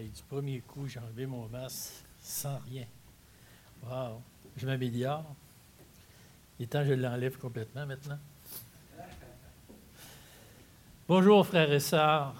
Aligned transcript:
Du 0.00 0.22
premier 0.26 0.60
coup, 0.60 0.88
j'ai 0.88 1.00
enlevé 1.00 1.26
mon 1.26 1.46
masque 1.48 1.92
sans 2.18 2.58
rien. 2.70 2.86
Wow! 3.84 4.22
Je 4.56 4.64
m'améliore. 4.64 5.34
Il 6.58 6.62
est 6.62 6.66
temps 6.66 6.80
que 6.80 6.88
je 6.88 6.92
l'enlève 6.94 7.36
complètement 7.36 7.84
maintenant. 7.84 8.18
Bonjour, 11.06 11.46
frères 11.46 11.70
et 11.70 11.80
sœurs 11.80 12.34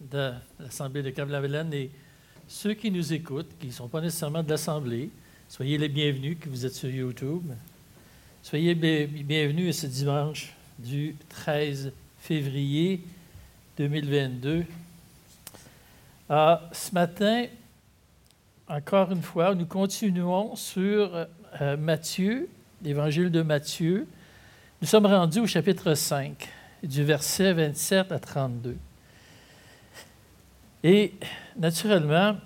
de 0.00 0.32
l'Assemblée 0.58 1.02
de 1.02 1.10
cap 1.10 1.28
et 1.72 1.90
ceux 2.48 2.72
qui 2.72 2.90
nous 2.90 3.12
écoutent, 3.12 3.58
qui 3.58 3.66
ne 3.66 3.72
sont 3.72 3.88
pas 3.88 4.00
nécessairement 4.00 4.42
de 4.42 4.48
l'Assemblée. 4.48 5.10
Soyez 5.50 5.76
les 5.76 5.90
bienvenus, 5.90 6.38
que 6.40 6.48
vous 6.48 6.64
êtes 6.64 6.74
sur 6.74 6.88
YouTube. 6.88 7.52
Soyez 8.42 8.74
bienvenus 8.74 9.80
ce 9.80 9.86
dimanche 9.86 10.54
du 10.78 11.14
13 11.28 11.92
février 12.20 13.02
2022. 13.76 14.64
Ah, 16.28 16.68
ce 16.72 16.92
matin, 16.92 17.46
encore 18.66 19.12
une 19.12 19.22
fois, 19.22 19.54
nous 19.54 19.64
continuons 19.64 20.56
sur 20.56 21.28
euh, 21.60 21.76
Matthieu, 21.76 22.48
l'évangile 22.82 23.30
de 23.30 23.42
Matthieu. 23.42 24.08
Nous 24.82 24.88
sommes 24.88 25.06
rendus 25.06 25.38
au 25.38 25.46
chapitre 25.46 25.94
5, 25.94 26.48
du 26.82 27.04
verset 27.04 27.52
27 27.52 28.10
à 28.10 28.18
32. 28.18 28.76
Et 30.82 31.14
naturellement, 31.56 32.36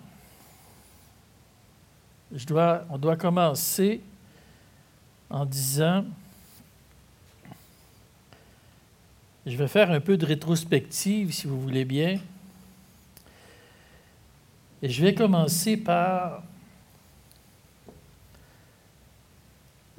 je 2.35 2.45
dois, 2.45 2.85
on 2.91 2.99
doit 2.99 3.17
commencer 3.17 4.03
en 5.31 5.47
disant, 5.47 6.05
je 9.47 9.57
vais 9.57 9.69
faire 9.69 9.91
un 9.91 10.01
peu 10.01 10.19
de 10.19 10.27
rétrospective, 10.27 11.33
si 11.33 11.47
vous 11.47 11.59
voulez 11.59 11.87
bien. 11.87 12.21
Et 14.83 14.89
je 14.89 15.03
vais 15.03 15.15
commencer 15.15 15.77
par 15.77 16.43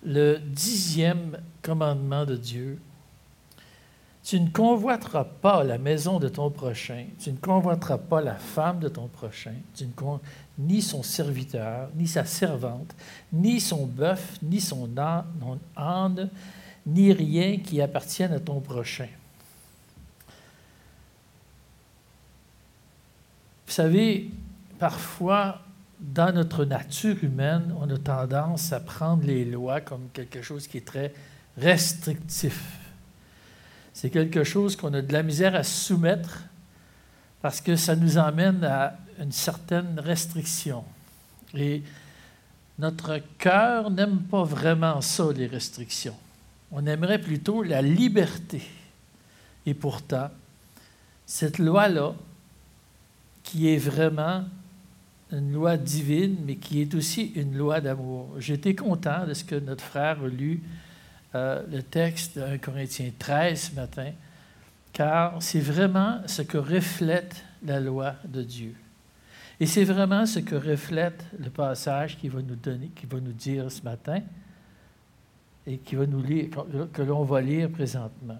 le 0.04 0.40
dixième 0.40 1.40
commandement 1.62 2.26
de 2.26 2.36
Dieu. 2.36 2.80
Tu 4.24 4.40
ne 4.40 4.50
convoiteras 4.50 5.24
pas 5.24 5.64
la 5.64 5.78
maison 5.78 6.20
de 6.20 6.30
ton 6.30 6.52
prochain, 6.52 7.06
tu 7.20 7.32
ne 7.32 7.38
convoiteras 7.38 7.98
pas 7.98 8.22
la 8.22 8.36
femme 8.36 8.80
de 8.80 8.88
ton 8.88 9.08
prochain, 9.08 9.56
ni 10.60 10.82
son 10.82 11.02
serviteur, 11.02 11.90
ni 11.96 12.08
sa 12.08 12.24
servante, 12.24 12.96
ni 13.34 13.60
son 13.60 13.88
bœuf, 13.88 14.38
ni 14.44 14.62
son 14.62 14.90
âne, 14.96 16.30
ni 16.86 17.14
rien 17.14 17.58
qui 17.58 17.82
appartienne 17.82 18.34
à 18.34 18.40
ton 18.40 18.60
prochain. 18.60 19.08
Vous 23.66 23.74
savez, 23.74 24.30
parfois, 24.82 25.62
dans 26.00 26.34
notre 26.34 26.66
nature 26.66 27.24
humaine, 27.24 27.72
on 27.80 27.88
a 27.88 27.98
tendance 28.00 28.74
à 28.74 28.80
prendre 28.80 29.24
les 29.24 29.46
lois 29.46 29.80
comme 29.80 30.10
quelque 30.12 30.42
chose 30.42 30.66
qui 30.66 30.78
est 30.78 30.88
très 30.88 31.14
restrictif. 31.56 32.80
C'est 33.94 34.10
quelque 34.10 34.44
chose 34.44 34.76
qu'on 34.76 34.92
a 34.96 35.04
de 35.04 35.14
la 35.14 35.22
misère 35.22 35.54
à 35.54 35.62
soumettre 35.62 36.46
parce 37.44 37.62
que 37.62 37.76
ça 37.76 37.96
nous 37.96 38.18
emmène 38.18 38.64
à 38.64 38.98
une 39.20 39.32
certaine 39.32 40.00
restriction. 40.00 40.84
Et 41.54 41.84
notre 42.80 43.20
cœur 43.38 43.92
n'aime 43.92 44.18
pas 44.18 44.44
vraiment 44.44 45.00
ça, 45.02 45.26
les 45.32 45.46
restrictions. 45.46 46.18
On 46.72 46.88
aimerait 46.88 47.22
plutôt 47.22 47.62
la 47.62 47.84
liberté. 47.84 48.64
Et 49.68 49.76
pourtant, 49.76 50.32
cette 51.28 51.60
loi-là, 51.60 52.16
qui 53.44 53.72
est 53.72 53.78
vraiment 53.78 54.46
une 55.32 55.54
loi 55.54 55.78
divine, 55.78 56.38
mais 56.46 56.56
qui 56.56 56.82
est 56.82 56.94
aussi 56.96 57.32
une 57.36 57.58
loi 57.58 57.82
d'amour. 57.82 58.30
J'étais 58.38 58.76
content 58.76 59.26
de 59.26 59.34
ce 59.34 59.44
que 59.44 59.56
notre 59.56 59.84
frère 59.84 60.22
a 60.24 60.28
lu 60.28 60.62
euh, 61.36 61.64
le 61.72 61.82
texte 61.82 62.38
1 62.38 62.58
Corinthiens 62.58 63.12
13 63.18 63.72
ce 63.72 63.76
matin, 63.76 64.12
car 64.92 65.42
c'est 65.42 65.62
vraiment 65.62 66.20
ce 66.26 66.42
que 66.42 66.58
reflète 66.58 67.46
la 67.66 67.80
loi 67.80 68.16
de 68.28 68.44
Dieu. 68.44 68.76
Et 69.60 69.66
c'est 69.66 69.84
vraiment 69.84 70.26
ce 70.26 70.40
que 70.40 70.56
reflète 70.56 71.24
le 71.40 71.50
passage 71.50 72.18
qu'il 72.18 72.32
va 72.32 72.42
nous 72.42 72.56
donner, 72.56 72.88
qu'il 72.96 73.08
va 73.08 73.20
nous 73.20 73.32
dire 73.32 73.72
ce 73.72 73.82
matin, 73.84 74.22
et 75.66 75.78
qui 75.78 75.96
va 75.96 76.06
nous 76.06 76.22
lire, 76.22 76.50
que 76.92 77.02
l'on 77.02 77.24
va 77.24 77.42
lire 77.42 77.70
présentement. 77.70 78.40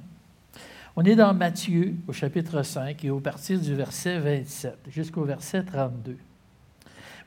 On 0.96 1.04
est 1.06 1.16
dans 1.16 1.34
Matthieu 1.34 1.96
au 2.08 2.12
chapitre 2.12 2.64
5 2.64 3.06
et 3.06 3.10
au 3.10 3.22
partir 3.22 3.60
du 3.60 3.74
verset 3.74 4.20
27 4.20 4.78
jusqu'au 4.90 5.24
verset 5.24 5.64
32. 5.64 6.18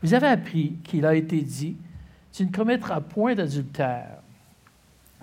Vous 0.02 0.14
avez 0.14 0.26
appris 0.26 0.74
qu'il 0.84 1.06
a 1.06 1.14
été 1.14 1.40
dit, 1.40 1.76
tu 2.32 2.44
ne 2.44 2.50
commettras 2.50 3.00
point 3.00 3.34
d'adultère. 3.34 4.18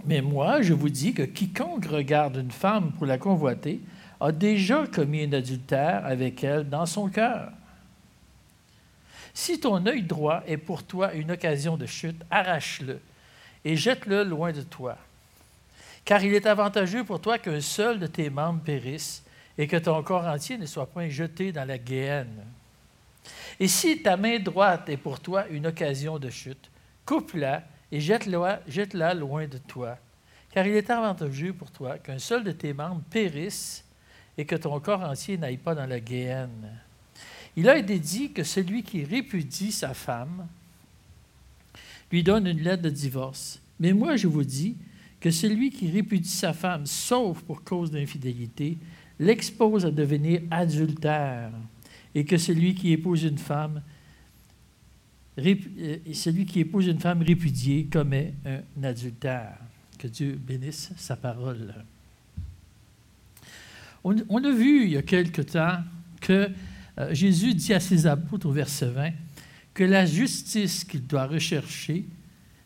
Mais 0.06 0.22
moi, 0.22 0.62
je 0.62 0.74
vous 0.74 0.90
dis 0.90 1.14
que 1.14 1.24
quiconque 1.24 1.86
regarde 1.86 2.38
une 2.38 2.52
femme 2.52 2.92
pour 2.94 3.06
la 3.06 3.18
convoiter 3.18 3.82
a 4.20 4.32
déjà 4.32 4.86
commis 4.88 5.24
un 5.24 5.34
adultère 5.34 6.06
avec 6.06 6.44
elle 6.44 6.70
dans 6.70 6.86
son 6.86 7.09
cœur. 7.09 7.52
Si 9.34 9.59
ton 9.59 9.86
œil 9.86 10.04
droit 10.04 10.44
est 10.46 10.58
pour 10.58 10.84
toi 10.84 11.14
une 11.14 11.32
occasion 11.32 11.78
de 11.78 11.86
chute, 11.86 12.22
arrache-le 12.30 13.00
et 13.64 13.76
jette-le 13.76 14.24
loin 14.24 14.52
de 14.52 14.62
toi. 14.62 14.98
Car 16.03 16.24
il 16.24 16.34
est 16.34 16.46
avantageux 16.46 17.03
pour 17.03 17.22
toi 17.22 17.38
qu'un 17.38 17.62
seul 17.62 18.00
de 18.00 18.08
tes 18.08 18.30
membres 18.30 18.62
périsse 18.62 19.24
et 19.58 19.68
que 19.68 19.78
ton 19.78 20.02
corps 20.03 20.26
entier 20.26 20.58
ne 20.58 20.66
soit 20.66 20.88
point 20.88 21.09
jeté 21.09 21.52
dans 21.52 21.68
la 21.68 21.78
guéhenne. 21.78 22.44
Et 23.59 23.68
si 23.68 24.02
ta 24.02 24.18
main 24.18 24.40
droite 24.40 24.90
est 24.90 24.98
pour 24.98 25.20
toi 25.20 25.48
une 25.50 25.68
occasion 25.68 26.18
de 26.18 26.30
chute, 26.30 26.70
coupe-la 27.06 27.64
et 27.92 28.00
jette-la 28.00 29.14
loin 29.14 29.48
de 29.48 29.58
toi. 29.58 29.98
Car 30.52 30.66
il 30.66 30.76
est 30.76 30.90
avantageux 30.90 31.54
pour 31.54 31.72
toi 31.72 31.98
qu'un 31.98 32.20
seul 32.20 32.44
de 32.44 32.52
tes 32.52 32.74
membres 32.74 33.04
périsse 33.09 33.86
et 34.38 34.46
que 34.46 34.56
ton 34.56 34.80
corps 34.80 35.04
entier 35.04 35.38
n'aille 35.38 35.58
pas 35.58 35.76
dans 35.76 35.86
la 35.86 36.00
guéhenne. 36.00 36.72
Il 37.56 37.70
a 37.70 37.78
été 37.78 38.00
dit 38.00 38.32
que 38.32 38.44
celui 38.44 38.84
qui 38.84 39.04
répudie 39.04 39.72
sa 39.72 39.94
femme 39.94 40.48
lui 42.12 42.24
donne 42.24 42.48
une 42.48 42.62
lettre 42.62 42.84
de 42.84 42.90
divorce. 42.90 43.62
Mais 43.80 43.94
moi, 43.94 44.16
je 44.16 44.28
vous 44.28 44.44
dis 44.44 44.76
que 45.20 45.32
celui 45.32 45.70
qui 45.70 45.90
répudie 45.90 46.30
sa 46.30 46.53
femme, 46.53 46.86
sauf 46.86 47.42
pour 47.42 47.64
cause 47.64 47.92
d'infidélité, 47.92 48.78
l'expose 49.20 49.86
à 49.86 49.92
devenir 49.92 50.42
adultère 50.50 51.52
et 52.14 52.26
que 52.26 52.38
celui 52.38 52.76
qui 52.76 52.92
épouse 52.92 53.24
une 53.24 53.38
femme, 53.38 53.82
euh, 55.40 55.98
celui 56.14 56.46
qui 56.46 56.60
épouse 56.60 56.88
une 56.88 57.00
femme 57.00 57.22
répudiée 57.22 57.86
commet 57.86 58.34
un 58.46 58.84
adultère. 58.84 59.58
Que 59.98 60.08
Dieu 60.08 60.40
bénisse 60.42 60.92
sa 60.98 61.16
parole. 61.16 61.74
On, 64.04 64.44
a 64.44 64.52
vu 64.52 64.86
il 64.86 64.92
y 64.94 64.98
a 64.98 65.04
quelque 65.04 65.44
temps 65.44 65.78
que 66.20 66.50
euh, 66.98 67.14
Jésus 67.14 67.54
dit 67.54 67.74
à 67.74 67.80
ses 67.80 68.08
apôtres 68.08 68.48
au 68.48 68.52
verset 68.52 68.90
20 68.90 69.12
que 69.74 69.84
la 69.84 70.06
justice 70.06 70.84
qu'il 70.84 71.06
doit 71.06 71.28
rechercher 71.28 72.06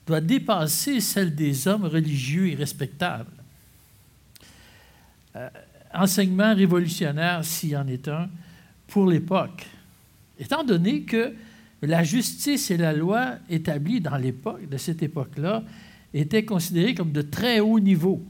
doit 0.07 0.21
dépasser 0.21 1.01
celle 1.01 1.35
des 1.35 1.67
hommes 1.67 1.85
religieux 1.85 2.47
et 2.47 2.55
respectables. 2.55 3.31
Euh, 5.35 5.49
enseignement 5.93 6.55
révolutionnaire, 6.55 7.43
s'il 7.43 7.69
y 7.69 7.77
en 7.77 7.87
est 7.87 8.07
un, 8.07 8.29
pour 8.87 9.07
l'époque. 9.09 9.65
Étant 10.39 10.63
donné 10.63 11.03
que 11.03 11.33
la 11.81 12.03
justice 12.03 12.71
et 12.71 12.77
la 12.77 12.93
loi 12.93 13.35
établies 13.49 14.01
dans 14.01 14.17
l'époque, 14.17 14.67
de 14.69 14.77
cette 14.77 15.03
époque-là, 15.03 15.63
étaient 16.13 16.45
considérées 16.45 16.95
comme 16.95 17.11
de 17.11 17.21
très 17.21 17.59
haut 17.59 17.79
niveau. 17.79 18.21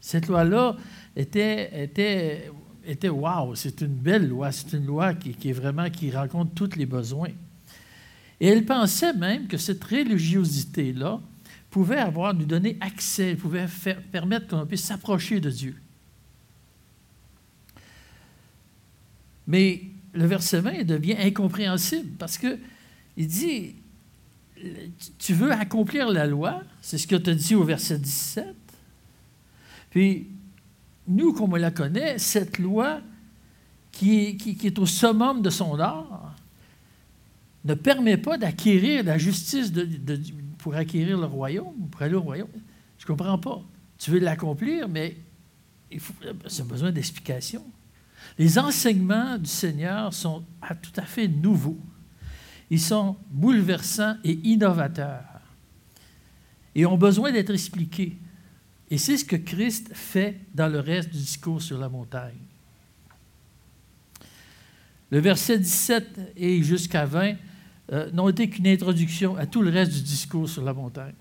Cette 0.00 0.28
loi-là 0.28 0.76
était, 1.16 1.84
était, 1.84 2.50
était 2.84 3.08
wow, 3.08 3.54
c'est 3.54 3.80
une 3.80 3.94
belle 3.94 4.28
loi, 4.28 4.52
c'est 4.52 4.76
une 4.76 4.86
loi 4.86 5.14
qui, 5.14 5.34
qui, 5.34 5.50
est 5.50 5.52
vraiment, 5.52 5.90
qui 5.90 6.10
rencontre 6.10 6.52
tous 6.54 6.76
les 6.76 6.86
besoins. 6.86 7.30
Et 8.40 8.48
elle 8.48 8.64
pensait 8.64 9.14
même 9.14 9.48
que 9.48 9.56
cette 9.56 9.82
religiosité-là 9.82 11.20
pouvait 11.70 11.98
avoir, 11.98 12.34
nous 12.34 12.44
donner 12.44 12.76
accès, 12.80 13.34
pouvait 13.34 13.66
faire, 13.66 14.00
permettre 14.02 14.48
qu'on 14.48 14.66
puisse 14.66 14.84
s'approcher 14.84 15.40
de 15.40 15.50
Dieu. 15.50 15.76
Mais 19.48 19.82
le 20.12 20.26
verset 20.26 20.60
20 20.60 20.84
devient 20.84 21.16
incompréhensible 21.18 22.10
parce 22.18 22.38
que 22.38 22.58
il 23.16 23.26
dit 23.26 23.74
Tu 25.18 25.34
veux 25.34 25.50
accomplir 25.50 26.08
la 26.10 26.26
loi, 26.26 26.62
c'est 26.80 26.98
ce 26.98 27.06
que 27.08 27.16
tu 27.16 27.34
dit 27.34 27.56
au 27.56 27.64
verset 27.64 27.98
17. 27.98 28.54
Puis, 29.90 30.28
nous, 31.08 31.32
comme 31.32 31.54
on 31.54 31.56
la 31.56 31.70
connaît, 31.70 32.18
cette 32.18 32.58
loi 32.58 33.00
qui 33.90 34.38
est, 34.64 34.78
au 34.78 34.86
summum 34.86 35.42
de 35.42 35.50
son 35.50 35.80
art 35.80 36.34
ne 37.64 37.74
permet 37.74 38.16
pas 38.16 38.38
d'acquérir 38.38 39.02
la 39.02 39.18
justice 39.18 39.72
de, 39.72 40.20
pour 40.58 40.74
acquérir 40.74 41.18
le 41.18 41.26
royaume, 41.26 41.88
pour 41.90 42.02
aller 42.02 42.14
au 42.14 42.20
royaume. 42.20 42.48
Je 42.98 43.04
ne 43.04 43.06
comprends 43.08 43.38
pas. 43.38 43.62
Tu 43.98 44.10
veux 44.10 44.20
l'accomplir, 44.20 44.88
mais 44.88 45.16
il 45.90 45.98
faut, 45.98 46.14
besoin 46.64 46.92
d'explication. 46.92 47.64
Les 48.36 48.58
enseignements 48.58 49.38
du 49.38 49.48
Seigneur 49.48 50.12
sont 50.12 50.44
tout 50.82 51.00
à 51.00 51.02
fait 51.02 51.28
nouveaux. 51.28 51.78
Ils 52.70 52.80
sont 52.80 53.16
bouleversants 53.30 54.16
et 54.24 54.38
innovateurs 54.44 55.40
et 56.74 56.84
ont 56.86 56.98
besoin 56.98 57.32
d'être 57.32 57.50
expliqués. 57.50 58.18
Et 58.90 58.98
c'est 58.98 59.16
ce 59.16 59.24
que 59.24 59.36
Christ 59.36 59.90
fait 59.94 60.40
dans 60.54 60.68
le 60.68 60.80
reste 60.80 61.10
du 61.10 61.18
discours 61.18 61.62
sur 61.62 61.78
la 61.78 61.88
montagne. 61.88 62.38
Le 65.10 65.18
verset 65.20 65.58
17 65.58 66.34
et 66.36 66.62
jusqu'à 66.62 67.06
20 67.06 67.34
euh, 67.92 68.10
n'ont 68.12 68.28
été 68.28 68.48
qu'une 68.50 68.66
introduction 68.66 69.36
à 69.36 69.46
tout 69.46 69.62
le 69.62 69.70
reste 69.70 69.92
du 69.92 70.02
discours 70.02 70.48
sur 70.48 70.62
la 70.62 70.74
montagne. 70.74 71.14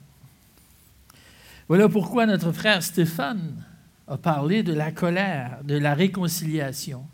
Voilà 1.67 1.87
pourquoi 1.89 2.25
notre 2.25 2.51
frère 2.51 2.83
Stéphane 2.83 3.63
a 4.07 4.17
parlé 4.17 4.63
de 4.63 4.73
la 4.73 4.91
colère, 4.91 5.59
de 5.63 5.77
la 5.77 5.93
réconciliation. 5.93 7.05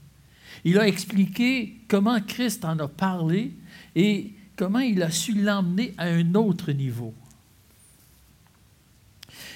Il 0.64 0.78
a 0.80 0.88
expliqué 0.88 1.80
comment 1.88 2.22
Christ 2.22 2.64
en 2.64 2.78
a 2.80 2.88
parlé 2.88 3.54
et 3.96 4.34
comment 4.56 4.80
il 4.80 5.02
a 5.02 5.12
su 5.12 5.34
l'emmener 5.34 5.94
à 5.98 6.06
un 6.06 6.36
autre 6.36 6.72
niveau. 6.72 7.14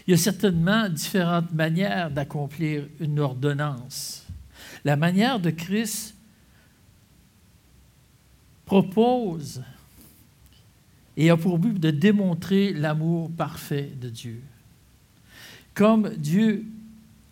Il 0.06 0.12
y 0.12 0.14
a 0.14 0.18
certainement 0.18 0.90
différentes 0.90 1.52
manières 1.54 2.10
d'accomplir 2.10 2.88
une 3.00 3.20
ordonnance. 3.20 4.26
La 4.84 4.96
manière 4.96 5.40
de 5.40 5.50
Christ 5.50 6.16
propose 8.66 9.62
et 11.16 11.30
a 11.30 11.38
pour 11.38 11.58
but 11.58 11.80
de 11.80 11.92
démontrer 11.92 12.74
l'amour 12.74 13.32
parfait 13.32 13.92
de 14.00 14.10
Dieu. 14.10 14.42
Comme 15.74 16.10
Dieu 16.16 16.66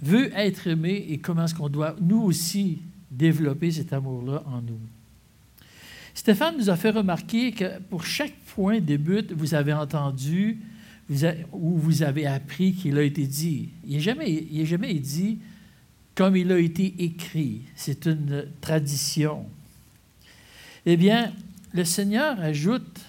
veut 0.02 0.32
être 0.36 0.68
aimé 0.68 1.06
et 1.10 1.18
comment 1.18 1.46
est-ce 1.46 1.56
qu'on 1.56 1.70
doit, 1.70 1.96
nous 2.02 2.22
aussi, 2.22 2.80
développer 3.12 3.72
cet 3.72 3.94
amour-là 3.94 4.44
en 4.48 4.62
nous. 4.62 4.80
Stéphane 6.14 6.58
nous 6.58 6.70
a 6.70 6.76
fait 6.76 6.92
remarquer 6.92 7.52
que 7.52 7.80
pour 7.90 8.06
chaque 8.06 8.36
point 8.56 8.80
des 8.80 8.98
buts, 8.98 9.28
vous 9.36 9.54
avez 9.54 9.74
entendu 9.74 10.60
ou 11.52 11.78
vous 11.78 12.04
avez 12.04 12.26
appris 12.26 12.74
qu'il 12.74 12.98
a 12.98 13.04
été 13.04 13.28
dit. 13.28 13.70
Il 13.86 13.96
n'est 13.96 14.00
jamais, 14.00 14.66
jamais 14.66 14.94
dit 14.96 15.40
comme 16.16 16.38
il 16.38 16.52
a 16.52 16.58
été 16.58 16.96
écrit. 17.00 17.62
C'est 17.76 18.06
une 18.06 18.48
tradition. 18.62 19.46
Eh 20.86 20.98
bien, 20.98 21.34
le 21.74 21.84
Seigneur 21.84 22.40
ajoute, 22.40 23.02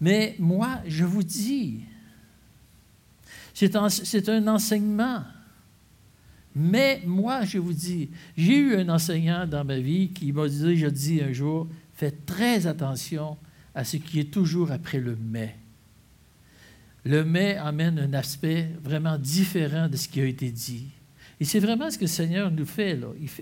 mais 0.00 0.34
moi, 0.38 0.80
je 0.86 1.04
vous 1.04 1.22
dis, 1.22 1.80
c'est 3.54 4.28
un 4.28 4.48
enseignement. 4.48 5.22
Mais 6.56 7.02
moi, 7.04 7.44
je 7.44 7.58
vous 7.58 7.72
dis, 7.72 8.10
j'ai 8.36 8.56
eu 8.56 8.76
un 8.76 8.88
enseignant 8.88 9.46
dans 9.46 9.64
ma 9.64 9.78
vie 9.78 10.10
qui 10.10 10.32
m'a 10.32 10.46
dit, 10.46 10.76
je 10.76 10.86
dis 10.86 11.20
un 11.22 11.32
jour, 11.32 11.68
faites 11.94 12.26
très 12.26 12.66
attention 12.66 13.36
à 13.74 13.84
ce 13.84 13.96
qui 13.96 14.20
est 14.20 14.32
toujours 14.32 14.70
après 14.70 15.00
le 15.00 15.16
mais. 15.20 15.56
Le 17.04 17.24
mais 17.24 17.56
amène 17.56 17.98
un 17.98 18.12
aspect 18.14 18.70
vraiment 18.82 19.18
différent 19.18 19.88
de 19.88 19.96
ce 19.96 20.08
qui 20.08 20.20
a 20.20 20.26
été 20.26 20.50
dit. 20.50 20.86
Et 21.40 21.44
c'est 21.44 21.58
vraiment 21.58 21.90
ce 21.90 21.98
que 21.98 22.04
le 22.04 22.08
Seigneur 22.08 22.50
nous 22.50 22.64
fait. 22.64 22.98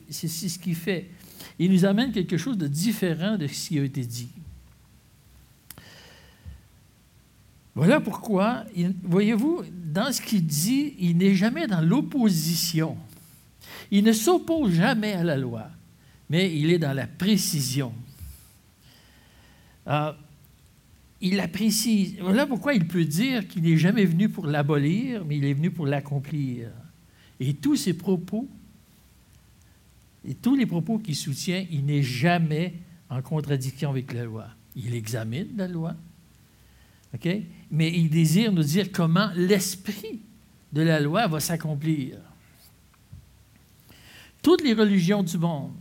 C'est 0.08 0.28
ce 0.28 0.58
qu'il 0.58 0.74
fait. 0.74 1.10
Il 1.58 1.70
nous 1.70 1.84
amène 1.84 2.12
quelque 2.12 2.36
chose 2.36 2.56
de 2.56 2.66
différent 2.66 3.36
de 3.36 3.46
ce 3.46 3.68
qui 3.68 3.78
a 3.78 3.84
été 3.84 4.04
dit. 4.04 4.30
Voilà 7.74 8.00
pourquoi, 8.00 8.64
voyez-vous, 9.02 9.62
dans 9.92 10.12
ce 10.12 10.20
qu'il 10.20 10.44
dit, 10.44 10.94
il 10.98 11.16
n'est 11.16 11.34
jamais 11.34 11.66
dans 11.66 11.80
l'opposition. 11.80 12.96
Il 13.90 14.04
ne 14.04 14.12
s'oppose 14.12 14.72
jamais 14.72 15.12
à 15.12 15.24
la 15.24 15.36
loi, 15.36 15.68
mais 16.28 16.54
il 16.54 16.70
est 16.70 16.78
dans 16.78 16.92
la 16.92 17.06
précision. 17.06 17.92
Euh, 19.88 20.12
il 21.20 21.36
la 21.36 21.48
précise. 21.48 22.16
Voilà 22.20 22.46
pourquoi 22.46 22.74
il 22.74 22.86
peut 22.86 23.04
dire 23.04 23.46
qu'il 23.48 23.62
n'est 23.62 23.76
jamais 23.76 24.04
venu 24.04 24.28
pour 24.28 24.46
l'abolir, 24.46 25.24
mais 25.24 25.38
il 25.38 25.44
est 25.44 25.54
venu 25.54 25.70
pour 25.70 25.86
l'accomplir. 25.86 26.68
Et 27.40 27.54
tous 27.54 27.76
ses 27.76 27.94
propos, 27.94 28.48
et 30.28 30.34
tous 30.34 30.56
les 30.56 30.66
propos 30.66 30.98
qu'il 30.98 31.16
soutient, 31.16 31.64
il 31.70 31.84
n'est 31.84 32.02
jamais 32.02 32.74
en 33.08 33.22
contradiction 33.22 33.90
avec 33.90 34.12
la 34.12 34.24
loi. 34.24 34.48
Il 34.74 34.94
examine 34.94 35.48
la 35.56 35.68
loi, 35.68 35.94
OK? 37.14 37.28
Mais 37.72 37.90
il 37.90 38.10
désire 38.10 38.52
nous 38.52 38.62
dire 38.62 38.92
comment 38.92 39.30
l'esprit 39.34 40.20
de 40.72 40.82
la 40.82 41.00
loi 41.00 41.26
va 41.26 41.40
s'accomplir. 41.40 42.18
Toutes 44.42 44.62
les 44.62 44.74
religions 44.74 45.22
du 45.22 45.38
monde 45.38 45.72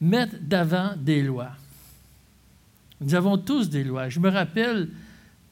mettent 0.00 0.48
d'avant 0.48 0.94
des 0.96 1.22
lois. 1.22 1.52
Nous 3.00 3.14
avons 3.14 3.38
tous 3.38 3.70
des 3.70 3.84
lois. 3.84 4.08
Je 4.08 4.18
me 4.18 4.28
rappelle, 4.28 4.90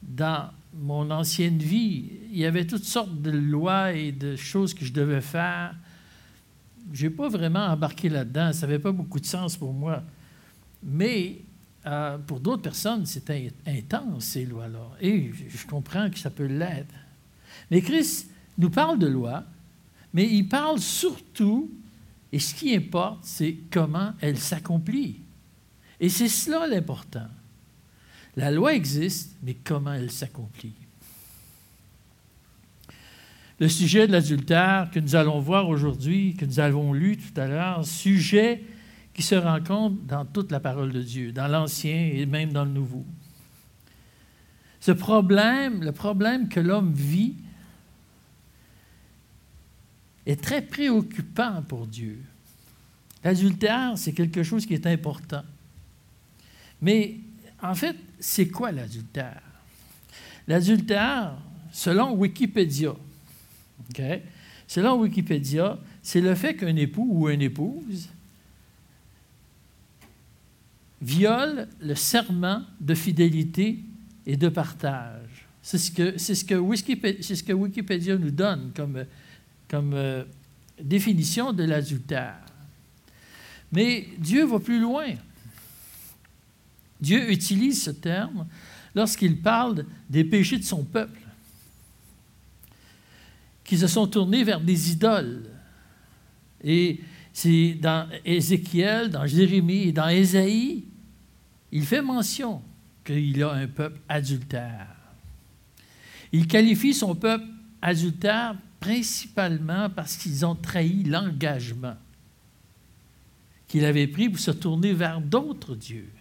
dans 0.01 0.49
mon 0.73 1.09
ancienne 1.09 1.59
vie, 1.59 2.09
il 2.29 2.37
y 2.37 2.45
avait 2.45 2.67
toutes 2.67 2.83
sortes 2.83 3.21
de 3.21 3.31
lois 3.31 3.93
et 3.93 4.11
de 4.11 4.35
choses 4.35 4.73
que 4.73 4.83
je 4.83 4.91
devais 4.91 5.21
faire. 5.21 5.75
Je 6.91 7.05
n'ai 7.05 7.09
pas 7.09 7.29
vraiment 7.29 7.67
embarqué 7.67 8.09
là-dedans. 8.09 8.51
Ça 8.51 8.67
n'avait 8.67 8.79
pas 8.79 8.91
beaucoup 8.91 9.19
de 9.19 9.25
sens 9.25 9.55
pour 9.55 9.71
moi. 9.71 10.03
Mais 10.83 11.41
euh, 11.85 12.17
pour 12.17 12.39
d'autres 12.39 12.61
personnes, 12.61 13.05
c'est 13.05 13.29
intense, 13.67 14.23
ces 14.23 14.45
lois-là. 14.45 14.91
Et 15.01 15.31
je 15.49 15.67
comprends 15.67 16.09
que 16.09 16.17
ça 16.17 16.29
peut 16.29 16.45
l'être. 16.45 16.93
Mais 17.69 17.81
Christ 17.81 18.29
nous 18.57 18.69
parle 18.69 18.99
de 18.99 19.07
loi, 19.07 19.43
mais 20.13 20.27
il 20.29 20.47
parle 20.47 20.79
surtout, 20.79 21.71
et 22.31 22.39
ce 22.39 22.53
qui 22.53 22.75
importe, 22.75 23.19
c'est 23.23 23.57
comment 23.69 24.13
elle 24.21 24.39
s'accomplit. 24.39 25.17
Et 25.99 26.09
c'est 26.09 26.29
cela 26.29 26.67
l'important. 26.67 27.27
La 28.35 28.49
loi 28.49 28.73
existe, 28.73 29.35
mais 29.43 29.55
comment 29.55 29.93
elle 29.93 30.11
s'accomplit. 30.11 30.73
Le 33.59 33.69
sujet 33.69 34.07
de 34.07 34.11
l'adultère 34.11 34.89
que 34.91 34.99
nous 34.99 35.15
allons 35.15 35.39
voir 35.39 35.69
aujourd'hui, 35.69 36.35
que 36.35 36.45
nous 36.45 36.59
avons 36.59 36.93
lu 36.93 37.17
tout 37.17 37.39
à 37.39 37.47
l'heure, 37.47 37.85
sujet 37.85 38.63
qui 39.13 39.21
se 39.21 39.35
rencontre 39.35 39.95
dans 40.07 40.25
toute 40.25 40.51
la 40.51 40.59
parole 40.59 40.91
de 40.91 41.01
Dieu, 41.01 41.31
dans 41.31 41.47
l'Ancien 41.47 42.11
et 42.13 42.25
même 42.25 42.51
dans 42.51 42.65
le 42.65 42.71
Nouveau. 42.71 43.05
Ce 44.79 44.91
problème, 44.91 45.83
le 45.83 45.91
problème 45.91 46.49
que 46.49 46.59
l'homme 46.59 46.93
vit, 46.93 47.35
est 50.25 50.41
très 50.41 50.61
préoccupant 50.61 51.61
pour 51.67 51.85
Dieu. 51.85 52.21
L'adultère, 53.23 53.93
c'est 53.97 54.13
quelque 54.13 54.43
chose 54.43 54.65
qui 54.65 54.73
est 54.73 54.87
important. 54.87 55.43
Mais 56.81 57.17
en 57.61 57.75
fait, 57.75 57.95
c'est 58.19 58.47
quoi 58.47 58.71
l'adultère? 58.71 59.41
L'adultère, 60.47 61.33
selon 61.71 62.13
Wikipédia, 62.13 62.93
selon 64.67 64.99
Wikipédia, 64.99 65.77
c'est 66.01 66.19
le 66.19 66.35
fait 66.35 66.55
qu'un 66.55 66.75
époux 66.75 67.07
ou 67.09 67.29
une 67.29 67.41
épouse 67.41 68.09
viole 71.03 71.67
le 71.81 71.95
serment 71.95 72.63
de 72.79 72.95
fidélité 72.95 73.79
et 74.25 74.37
de 74.37 74.47
partage. 74.49 75.47
C'est 75.61 75.77
ce 75.77 75.91
que, 75.91 76.17
c'est 76.17 76.35
ce 76.35 76.45
que, 76.45 77.51
Wikipédia, 77.53 78.17
nous 78.17 78.31
donne 78.31 78.71
comme, 78.75 79.05
comme 79.67 79.93
euh, 79.93 80.23
définition 80.81 81.51
de 81.51 81.63
l'adultère. 81.63 82.39
Mais 83.71 84.07
Dieu 84.17 84.45
va 84.45 84.59
plus 84.59 84.79
loin. 84.79 85.07
Dieu 87.01 87.31
utilise 87.31 87.83
ce 87.83 87.91
terme 87.91 88.47
lorsqu'il 88.95 89.41
parle 89.41 89.85
des 90.09 90.23
péchés 90.23 90.57
de 90.57 90.63
son 90.63 90.83
peuple, 90.83 91.19
qui 93.63 93.77
se 93.77 93.87
sont 93.87 94.07
tournés 94.07 94.43
vers 94.43 94.61
des 94.61 94.91
idoles. 94.91 95.49
Et 96.63 96.99
c'est 97.33 97.73
dans 97.73 98.07
Ézéchiel, 98.23 99.09
dans 99.09 99.25
Jérémie 99.25 99.87
et 99.87 99.91
dans 99.91 100.07
Ésaïe 100.07 100.85
il 101.73 101.85
fait 101.87 102.03
mention 102.03 102.61
qu'il 103.03 103.41
a 103.41 103.51
un 103.51 103.67
peuple 103.67 103.99
adultère. 104.07 104.87
Il 106.31 106.45
qualifie 106.45 106.93
son 106.93 107.15
peuple 107.15 107.45
adultère 107.81 108.55
principalement 108.79 109.89
parce 109.89 110.15
qu'ils 110.15 110.45
ont 110.45 110.53
trahi 110.53 111.03
l'engagement 111.03 111.95
qu'il 113.67 113.85
avait 113.85 114.05
pris 114.05 114.29
pour 114.29 114.39
se 114.39 114.51
tourner 114.51 114.93
vers 114.93 115.19
d'autres 115.19 115.75
dieux. 115.75 116.11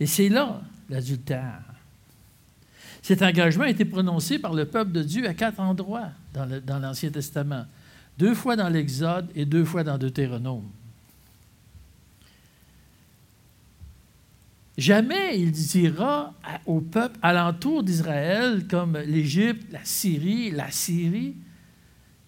Et 0.00 0.06
c'est 0.06 0.30
là 0.30 0.62
l'adultère. 0.88 1.62
Cet 3.02 3.20
engagement 3.20 3.64
a 3.64 3.70
été 3.70 3.84
prononcé 3.84 4.38
par 4.38 4.54
le 4.54 4.64
peuple 4.64 4.92
de 4.92 5.02
Dieu 5.02 5.28
à 5.28 5.34
quatre 5.34 5.60
endroits 5.60 6.08
dans 6.32 6.78
l'Ancien 6.78 7.10
Testament, 7.10 7.66
deux 8.16 8.34
fois 8.34 8.56
dans 8.56 8.70
l'Exode 8.70 9.30
et 9.34 9.44
deux 9.44 9.64
fois 9.64 9.84
dans 9.84 9.98
Deutéronome. 9.98 10.70
Jamais 14.76 15.40
il 15.40 15.52
dira 15.52 16.34
au 16.66 16.80
peuple 16.80 17.18
alentour 17.22 17.82
d'Israël, 17.82 18.66
comme 18.68 18.98
l'Égypte, 18.98 19.66
la 19.72 19.84
Syrie, 19.84 20.50
la 20.50 20.70
Syrie, 20.70 21.34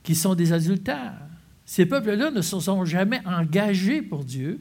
qui 0.03 0.15
sont 0.15 0.35
des 0.35 0.53
adultères. 0.53 1.21
Ces 1.67 1.85
peuples-là 1.85 2.31
ne 2.31 2.41
se 2.41 2.59
sont 2.59 2.87
jamais 2.87 3.21
engagés 3.27 4.01
pour 4.01 4.25
Dieu. 4.25 4.61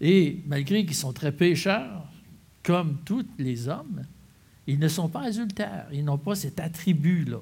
Et 0.00 0.40
malgré 0.46 0.86
qu'ils 0.86 0.94
sont 0.96 1.12
très 1.12 1.32
pécheurs, 1.32 2.06
comme 2.62 2.96
tous 3.04 3.26
les 3.38 3.68
hommes, 3.68 4.02
ils 4.66 4.78
ne 4.78 4.88
sont 4.88 5.08
pas 5.08 5.26
adultères. 5.26 5.86
Ils 5.92 6.04
n'ont 6.04 6.18
pas 6.18 6.34
cet 6.34 6.58
attribut-là. 6.58 7.40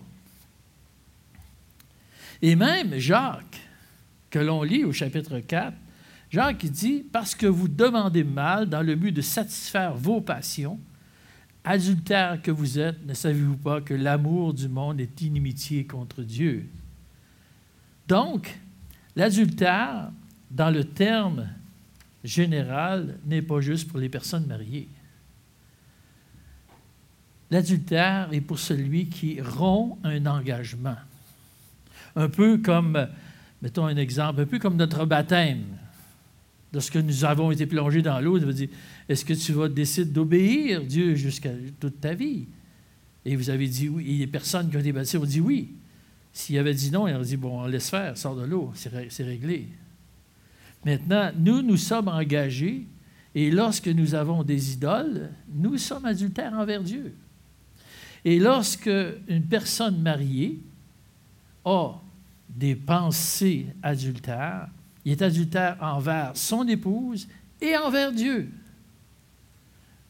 Et 2.43 2.57
même 2.57 2.99
Jacques, 2.99 3.61
que 4.31 4.41
l'on 4.41 4.65
lit 4.65 4.85
au 4.85 4.93
chapitre 4.93 5.39
4, 5.39 5.73
Jacques 6.35 6.67
dit, 6.67 7.05
parce 7.12 7.37
que 7.37 7.47
vous 7.47 7.69
demandez 7.69 8.25
mal 8.25 8.69
dans 8.69 8.83
le 8.83 8.97
but 8.97 9.12
de 9.12 9.21
satisfaire 9.21 9.95
vos 9.95 10.21
passions, 10.21 10.81
adultères 11.62 12.43
que 12.43 12.50
vous 12.50 12.81
êtes, 12.81 13.07
ne 13.07 13.14
savez-vous 13.14 13.57
pas 13.57 13.81
que 13.81 13.95
l'amour 13.95 14.53
du 14.53 14.69
monde 14.69 15.00
est 15.00 15.21
inimitié 15.21 15.87
contre 15.87 16.25
Dieu? 16.25 16.69
Donc, 18.09 18.59
l'adultère, 19.14 20.11
dans 20.50 20.71
le 20.71 20.83
terme 20.83 21.50
général, 22.25 23.17
n'est 23.26 23.41
pas 23.41 23.61
juste 23.61 23.88
pour 23.88 24.00
les 24.00 24.09
personnes 24.09 24.47
mariées. 24.47 24.88
L'adultère 27.49 28.31
est 28.33 28.41
pour 28.41 28.59
celui 28.59 29.09
qui 29.09 29.41
rompt 29.41 30.00
un 30.03 30.26
engagement. 30.26 30.97
Un 32.17 32.29
peu 32.29 32.59
comme, 32.59 33.07
mettons 33.62 33.87
un 33.87 33.97
exemple, 33.97 34.41
un 34.41 34.47
peu 34.47 34.59
comme 34.59 34.75
notre 34.75 35.07
baptême. 35.07 35.64
Lorsque 36.75 36.97
nous 36.97 37.25
avons 37.25 37.52
été 37.52 37.66
plongés 37.66 38.02
dans 38.02 38.21
l'eau, 38.21 38.37
il 38.37 38.45
veut 38.45 38.52
dire 38.52 38.69
Est-ce 39.09 39.25
que 39.25 39.33
tu 39.33 39.52
vas 39.52 39.69
décider 39.69 40.11
d'obéir 40.11 40.83
Dieu 40.83 41.14
jusqu'à 41.14 41.50
toute 41.78 42.00
ta 42.00 42.14
vie? 42.14 42.47
Et 43.25 43.37
vous 43.37 43.49
avez 43.49 43.69
dit 43.69 43.88
oui. 43.88 44.11
Et 44.11 44.19
les 44.19 44.26
personnes 44.26 44.69
qui 44.69 44.76
ont 44.76 44.81
été 44.81 44.93
baptisées 44.93 45.19
ont 45.19 45.25
dit 45.25 45.40
oui. 45.40 45.71
S'il 46.33 46.59
avait 46.59 46.75
dit 46.75 46.90
non, 46.90 47.07
il 47.07 47.14
aurait 47.14 47.25
dit 47.25 47.37
Bon, 47.37 47.62
on 47.62 47.66
laisse 47.66 47.88
faire, 47.88 48.19
sors 48.19 48.35
de 48.35 48.45
l'eau, 48.45 48.73
c'est 48.75 49.23
réglé. 49.23 49.69
Maintenant, 50.85 51.31
nous, 51.38 51.62
nous 51.62 51.76
sommes 51.76 52.09
engagés, 52.09 52.87
et 53.37 53.52
lorsque 53.52 53.87
nous 53.87 54.14
avons 54.14 54.43
des 54.43 54.73
idoles, 54.73 55.31
nous 55.54 55.78
sommes 55.78 56.04
adultères 56.04 56.52
envers 56.54 56.83
Dieu. 56.83 57.14
Et 58.25 58.40
lorsque 58.40 58.90
une 59.28 59.45
personne 59.49 60.02
mariée 60.02 60.59
a 61.64 62.00
des 62.49 62.75
pensées 62.75 63.66
adultères, 63.83 64.69
il 65.05 65.13
est 65.13 65.23
adultère 65.23 65.77
envers 65.81 66.37
son 66.37 66.67
épouse 66.67 67.29
et 67.61 67.77
envers 67.77 68.13
Dieu. 68.13 68.51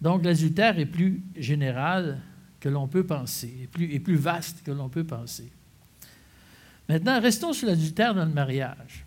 Donc 0.00 0.24
l'adultère 0.24 0.78
est 0.78 0.86
plus 0.86 1.22
général 1.36 2.20
que 2.60 2.68
l'on 2.68 2.88
peut 2.88 3.04
penser, 3.04 3.52
est 3.62 3.66
plus, 3.66 4.00
plus 4.00 4.16
vaste 4.16 4.62
que 4.64 4.70
l'on 4.70 4.88
peut 4.88 5.04
penser. 5.04 5.50
Maintenant, 6.88 7.20
restons 7.20 7.52
sur 7.52 7.66
l'adultère 7.66 8.14
dans 8.14 8.24
le 8.24 8.32
mariage. 8.32 9.04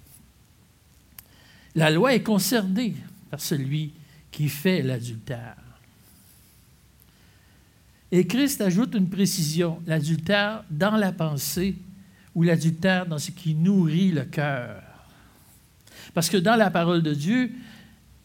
La 1.76 1.92
loi 1.92 2.16
est 2.16 2.24
concernée 2.24 2.96
par 3.30 3.40
celui 3.40 3.94
qui 4.32 4.50
fait 4.50 4.82
l'adultère. 4.82 5.58
Et 8.12 8.26
Christ 8.26 8.62
ajoute 8.62 8.96
une 8.96 9.10
précision, 9.10 9.82
l'adultère 9.86 10.64
dans 10.72 10.96
la 10.96 11.12
pensée 11.12 11.76
ou 12.34 12.44
l'adultère 12.44 13.06
dans 13.06 13.20
ce 13.20 13.32
qui 13.32 13.54
nourrit 13.54 14.12
le 14.12 14.26
cœur. 14.26 14.87
Parce 16.18 16.32
que 16.32 16.38
dans 16.38 16.56
la 16.56 16.72
parole 16.72 17.04
de 17.04 17.14
Dieu, 17.14 17.52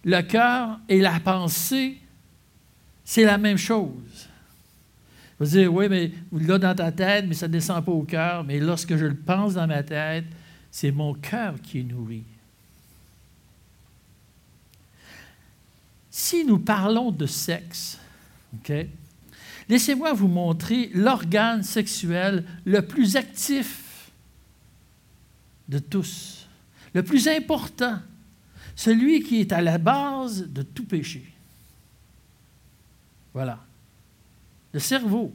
le 0.02 0.22
cœur 0.22 0.80
et 0.88 0.99
la 0.99 1.20
pensée, 1.20 1.99
c'est 3.04 3.22
la 3.22 3.37
même 3.37 3.58
chose. 3.58 4.30
Vous 5.38 5.44
dire, 5.44 5.70
oui, 5.70 5.90
mais 5.90 6.11
l'avez 6.32 6.58
dans 6.58 6.75
ta 6.75 6.90
tête, 6.90 7.26
mais 7.28 7.34
ça 7.34 7.49
ne 7.49 7.52
descend 7.52 7.84
pas 7.84 7.92
au 7.92 8.04
cœur. 8.04 8.44
Mais 8.44 8.61
lorsque 8.61 8.96
je 8.96 9.04
le 9.04 9.14
pense 9.14 9.52
dans 9.52 9.66
ma 9.66 9.82
tête, 9.82 10.25
c'est 10.70 10.90
mon 10.90 11.12
cœur 11.12 11.61
qui 11.61 11.80
est 11.80 11.82
nourri. 11.82 12.25
Si 16.11 16.46
nous 16.46 16.61
parlons 16.61 17.11
de 17.11 17.26
sexe, 17.26 17.99
OK, 18.54 18.72
Laissez-moi 19.68 20.14
vous 20.14 20.28
montrer 20.28 20.90
l'organe 20.94 21.62
sexuel 21.62 22.46
le 22.64 22.80
plus 22.80 23.16
actif 23.16 24.11
de 25.68 25.78
tous, 25.78 26.41
le 26.94 27.02
plus 27.02 27.28
important, 27.28 27.99
celui 28.76 29.22
qui 29.22 29.40
est 29.40 29.52
à 29.52 29.62
la 29.62 29.78
base 29.78 30.46
de 30.49 30.62
tout 30.62 30.84
péché. 30.84 31.25
Voilà. 33.34 33.58
Le 34.72 34.80
cerveau. 34.80 35.32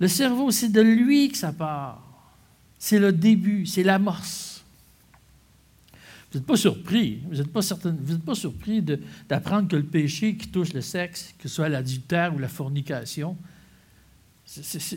Le 0.00 0.08
cerveau, 0.08 0.50
c'est 0.50 0.70
de 0.70 0.80
lui 0.80 1.30
que 1.30 1.38
ça 1.38 1.52
part. 1.52 2.02
C'est 2.78 2.98
le 2.98 3.12
début, 3.12 3.66
c'est 3.66 3.82
l'amorce. 3.82 4.62
Vous 6.30 6.38
n'êtes 6.38 6.46
pas 6.46 6.56
surpris. 6.56 7.20
Vous 7.28 7.36
n'êtes 7.36 7.52
pas, 7.52 8.34
surpris 8.34 8.82
d'apprendre 9.28 9.68
que 9.68 9.76
le 9.76 9.84
péché 9.84 10.36
qui 10.36 10.48
touche 10.48 10.72
le 10.72 10.80
sexe, 10.80 11.34
que 11.38 11.48
ce 11.48 11.54
soit 11.54 11.68
l'adultère 11.68 12.34
ou 12.34 12.38
la 12.38 12.48
fornication, 12.48 13.36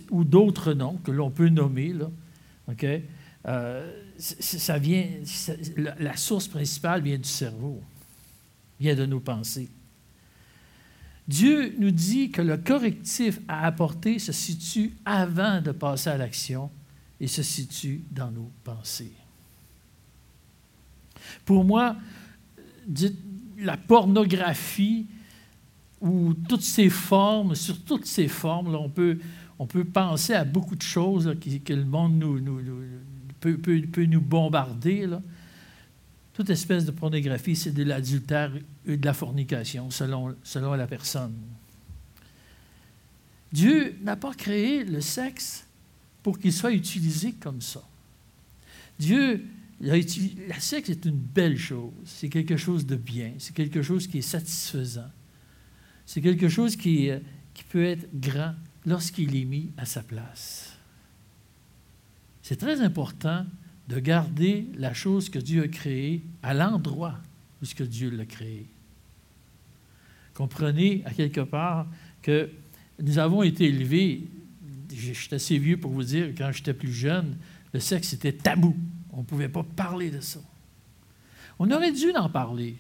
ou 0.10 0.24
d'autres 0.24 0.74
noms 0.74 0.98
que 1.03 1.12
l'on 1.12 1.29
peut 1.29 1.50
nommer, 1.50 1.94
euh, 3.46 4.03
ça 4.17 4.79
vient, 4.79 5.07
la 5.75 6.17
source 6.17 6.47
principale 6.47 7.01
vient 7.01 7.17
du 7.17 7.29
cerveau, 7.29 7.81
vient 8.79 8.95
de 8.95 9.05
nos 9.05 9.19
pensées. 9.19 9.69
Dieu 11.27 11.75
nous 11.77 11.91
dit 11.91 12.31
que 12.31 12.41
le 12.41 12.57
correctif 12.57 13.39
à 13.47 13.65
apporter 13.65 14.17
se 14.17 14.31
situe 14.31 14.93
avant 15.05 15.62
de 15.62 15.71
passer 15.71 16.09
à 16.09 16.17
l'action 16.17 16.71
et 17.19 17.27
se 17.27 17.43
situe 17.43 18.03
dans 18.12 18.31
nos 18.31 18.50
pensées. 18.63 19.13
Pour 21.43 21.65
moi, 21.65 21.97
la 23.57 23.75
pornographie 23.75 25.07
ou 26.00 26.33
toutes 26.47 26.62
ces 26.62 26.89
formes, 26.89 27.55
sur 27.55 27.83
toutes 27.83 28.05
ces 28.05 28.27
formes, 28.27 28.74
on, 28.75 28.89
peut, 28.89 29.17
on 29.59 29.65
peut 29.65 29.83
penser 29.83 30.33
à 30.33 30.45
beaucoup 30.45 30.75
de 30.75 30.81
choses 30.81 31.36
que 31.65 31.74
le 31.74 31.86
monde 31.86 32.17
nous, 32.17 32.39
peut, 33.54 34.06
nous 34.06 34.22
bombarder. 34.22 35.08
Toute 36.34 36.50
espèce 36.50 36.86
de 36.86 36.92
pornographie, 36.92 37.56
c'est 37.56 37.72
de 37.72 37.84
l'adultère 37.84 38.51
et 38.86 38.98
de 38.98 39.06
la 39.06 39.13
fornication, 39.13 39.89
selon, 39.89 40.36
selon 40.44 40.74
la 40.74 40.88
personne. 40.88 41.36
Dieu 43.51 43.96
n'a 44.01 44.16
pas 44.16 44.34
créé 44.34 44.84
le 44.84 45.01
sexe 45.01 45.66
pour 46.22 46.38
qu'il 46.38 46.54
soit 46.54 46.74
utilisé 46.74 47.34
comme 47.34 47.62
ça. 47.62 47.82
Dieu 49.00 49.46
la 49.80 50.60
sexe 50.60 50.89
est 50.89 51.06
une 51.06 51.20
belle 51.20 51.58
chose, 51.58 51.94
c'est 52.06 52.30
quelque 52.30 52.58
chose 52.58 52.86
de 52.86 52.96
bien, 52.96 53.34
c'est 53.38 53.56
quelque 53.56 53.82
chose 53.84 54.08
qui 54.08 54.20
est 54.20 54.24
satisfaisant, 54.24 55.12
c'est 56.06 56.22
quelque 56.22 56.50
chose 56.50 56.75
qui 56.75 57.12
peut 57.70 57.86
être 57.86 58.08
grand 58.13 58.56
lorsqu'il 58.86 59.36
est 59.36 59.46
mis 59.46 59.72
à 59.77 59.86
sa 59.86 60.01
place. 60.01 60.66
C'est 62.48 62.56
très 62.56 62.80
important 62.80 63.46
de 63.89 64.00
garder 64.00 64.70
la 64.77 64.94
chose 64.94 65.27
que 65.27 65.38
Dieu 65.38 65.63
a 65.63 65.68
créée 65.68 66.24
à 66.42 66.54
l'endroit 66.54 67.16
où 67.62 67.66
ce 67.66 67.75
que 67.75 67.84
Dieu 67.84 68.10
l'a 68.10 68.25
créée. 68.25 68.68
Comprenez 70.34 71.04
à 71.04 71.12
quelque 71.12 71.42
part 71.42 71.88
que 72.22 72.50
nous 73.04 73.20
avons 73.20 73.44
été 73.44 73.66
élevés, 73.66 74.30
je 74.96 75.12
suis 75.12 75.36
assez 75.36 75.58
vieux 75.58 75.75
pour 75.75 75.92
vous 75.92 76.06
dire, 76.06 76.30
quand 76.38 76.50
j'étais 76.54 76.74
plus 76.74 76.94
jeune, 76.94 77.36
le 77.74 77.82
sexe 77.82 78.13
était 78.13 78.32
tabou. 78.32 78.77
On 79.12 79.18
ne 79.18 79.25
pouvait 79.25 79.50
pas 79.50 79.63
parler 79.63 80.10
de 80.10 80.22
ça. 80.22 80.39
On 81.60 81.70
aurait 81.70 81.92
dû 81.92 82.13
en 82.16 82.30
parler, 82.30 82.77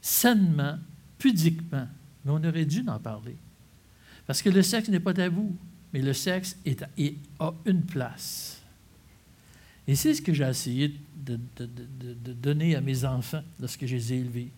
sainement, 0.00 0.80
pudiquement, 1.18 1.86
mais 2.24 2.32
on 2.32 2.42
aurait 2.42 2.66
dû 2.66 2.82
en 2.88 2.98
parler. 2.98 3.36
Parce 4.26 4.42
que 4.42 4.50
le 4.50 4.62
sexe 4.62 4.88
n'est 4.88 4.98
pas 4.98 5.14
tabou, 5.14 5.56
mais 5.92 6.02
le 6.02 6.12
sexe 6.12 6.56
a 7.38 7.54
une 7.66 7.82
place. 7.82 8.62
Et 9.86 9.94
c'est 9.94 10.14
ce 10.14 10.22
que 10.22 10.32
j'ai 10.32 10.48
essayé 10.48 10.94
de, 11.16 11.38
donner 12.32 12.74
à 12.74 12.80
mes 12.80 13.04
enfants 13.04 13.42
lorsque 13.60 13.84
je 13.86 13.94
les 13.94 14.12
ai 14.12 14.16
élevés. 14.16 14.50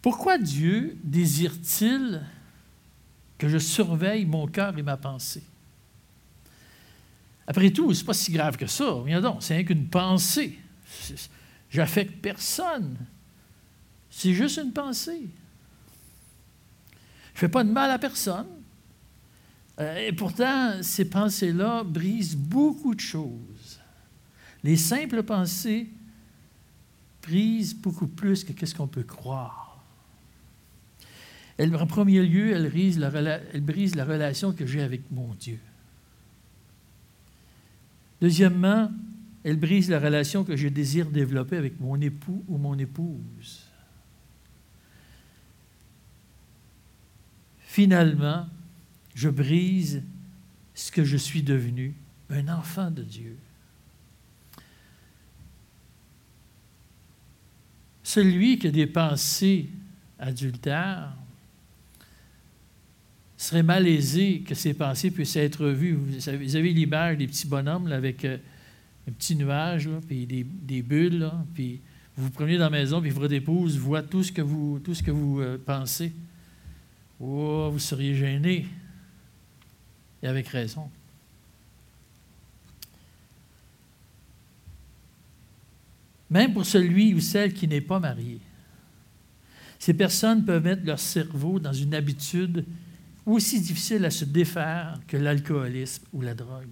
Pourquoi 0.00 0.38
Dieu 0.38 0.96
désire-t-il 1.02 2.22
que 3.38 3.48
je 3.48 3.58
surveille 3.58 4.24
mon 4.24 4.46
cœur 4.46 4.76
et 4.78 4.82
ma 4.82 4.96
pensée? 4.96 5.42
Après 7.46 7.70
tout, 7.70 7.92
ce 7.92 8.00
n'est 8.00 8.06
pas 8.06 8.14
si 8.14 8.32
grave 8.32 8.56
que 8.56 8.66
ça. 8.66 9.02
Viens 9.04 9.20
donc, 9.20 9.42
c'est 9.42 9.64
qu'une 9.64 9.88
pensée. 9.88 10.58
J'affecte 11.70 12.20
personne. 12.22 12.96
C'est 14.10 14.32
juste 14.32 14.58
une 14.58 14.72
pensée. 14.72 15.28
Je 17.34 17.38
ne 17.38 17.40
fais 17.40 17.48
pas 17.48 17.64
de 17.64 17.70
mal 17.70 17.90
à 17.90 17.98
personne. 17.98 18.46
Euh, 19.78 20.08
et 20.08 20.12
pourtant, 20.12 20.82
ces 20.82 21.08
pensées-là 21.08 21.84
brisent 21.84 22.36
beaucoup 22.36 22.94
de 22.94 23.00
choses. 23.00 23.80
Les 24.64 24.76
simples 24.76 25.22
pensées 25.22 25.88
brisent 27.22 27.74
beaucoup 27.74 28.06
plus 28.06 28.44
que 28.44 28.66
ce 28.66 28.74
qu'on 28.74 28.86
peut 28.86 29.02
croire. 29.02 29.84
Elle, 31.58 31.74
en 31.76 31.86
premier 31.86 32.22
lieu, 32.22 32.52
elle 32.52 32.68
brise, 32.68 32.98
la, 32.98 33.10
elle 33.52 33.60
brise 33.60 33.94
la 33.94 34.04
relation 34.04 34.52
que 34.52 34.66
j'ai 34.66 34.82
avec 34.82 35.10
mon 35.10 35.34
Dieu. 35.34 35.58
Deuxièmement, 38.20 38.90
elle 39.44 39.58
brise 39.58 39.90
la 39.90 40.00
relation 40.00 40.42
que 40.42 40.56
je 40.56 40.68
désire 40.68 41.10
développer 41.10 41.56
avec 41.56 41.78
mon 41.80 42.00
époux 42.00 42.44
ou 42.48 42.58
mon 42.58 42.78
épouse. 42.78 43.62
Finalement, 47.60 48.46
je 49.16 49.30
brise 49.30 50.02
ce 50.74 50.92
que 50.92 51.02
je 51.02 51.16
suis 51.16 51.42
devenu, 51.42 51.94
un 52.28 52.48
enfant 52.48 52.90
de 52.90 53.02
Dieu. 53.02 53.34
Celui 58.02 58.58
qui 58.58 58.66
a 58.66 58.70
des 58.70 58.86
pensées 58.86 59.70
adultères 60.18 61.16
serait 63.38 63.62
malaisé 63.62 64.40
que 64.40 64.54
ces 64.54 64.74
pensées 64.74 65.10
puissent 65.10 65.36
être 65.36 65.66
vues. 65.66 65.94
Vous 65.94 66.56
avez 66.56 66.72
l'image 66.74 67.16
des 67.16 67.26
petits 67.26 67.46
bonhommes 67.46 67.90
avec 67.90 68.22
euh, 68.24 68.36
un 69.08 69.12
petit 69.12 69.34
nuage, 69.34 69.88
puis 70.06 70.26
des, 70.26 70.82
bulles, 70.82 71.30
puis 71.54 71.80
vous 72.16 72.24
vous 72.24 72.30
prenez 72.30 72.58
dans 72.58 72.64
la 72.64 72.70
maison, 72.70 73.00
puis 73.00 73.10
votre 73.10 73.32
épouse 73.32 73.78
voit 73.78 74.02
tout 74.02 74.22
ce 74.22 74.30
que 74.30 74.42
vous, 74.42 74.78
tout 74.78 74.94
ce 74.94 75.02
que 75.02 75.10
vous 75.10 75.40
euh, 75.40 75.58
pensez. 75.64 76.12
Oh, 77.18 77.70
vous 77.72 77.78
seriez 77.78 78.14
gêné. 78.14 78.66
Et 80.22 80.26
avec 80.26 80.48
raison. 80.48 80.90
Même 86.30 86.52
pour 86.52 86.66
celui 86.66 87.14
ou 87.14 87.20
celle 87.20 87.52
qui 87.54 87.68
n'est 87.68 87.80
pas 87.80 88.00
marié. 88.00 88.40
Ces 89.78 89.94
personnes 89.94 90.44
peuvent 90.44 90.64
mettre 90.64 90.84
leur 90.84 90.98
cerveau 90.98 91.60
dans 91.60 91.72
une 91.72 91.94
habitude 91.94 92.64
aussi 93.24 93.60
difficile 93.60 94.04
à 94.04 94.10
se 94.10 94.24
défaire 94.24 95.00
que 95.06 95.16
l'alcoolisme 95.16 96.04
ou 96.12 96.22
la 96.22 96.34
drogue. 96.34 96.66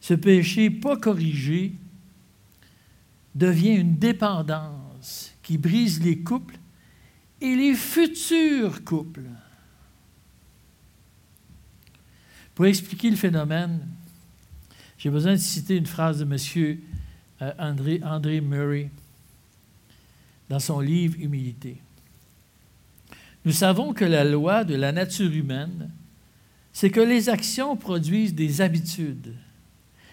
Ce 0.00 0.14
péché 0.14 0.70
pas 0.70 0.96
corrigé 0.96 1.72
devient 3.34 3.76
une 3.76 3.96
dépendance 3.96 5.32
qui 5.42 5.58
brise 5.58 6.02
les 6.02 6.18
couples 6.18 6.58
et 7.40 7.54
les 7.54 7.74
futurs 7.74 8.84
couples. 8.84 9.28
Pour 12.54 12.66
expliquer 12.66 13.10
le 13.10 13.16
phénomène, 13.16 13.80
j'ai 14.96 15.10
besoin 15.10 15.32
de 15.32 15.38
citer 15.38 15.76
une 15.76 15.86
phrase 15.86 16.20
de 16.20 16.24
M. 16.24 16.78
Euh, 17.42 17.52
André, 17.58 18.00
André 18.04 18.40
Murray 18.40 18.90
dans 20.48 20.60
son 20.60 20.80
livre 20.80 21.16
Humilité. 21.18 21.78
Nous 23.44 23.52
savons 23.52 23.92
que 23.92 24.04
la 24.04 24.24
loi 24.24 24.64
de 24.64 24.74
la 24.74 24.92
nature 24.92 25.32
humaine, 25.32 25.90
c'est 26.72 26.90
que 26.90 27.00
les 27.00 27.28
actions 27.28 27.76
produisent 27.76 28.34
des 28.34 28.60
habitudes. 28.60 29.34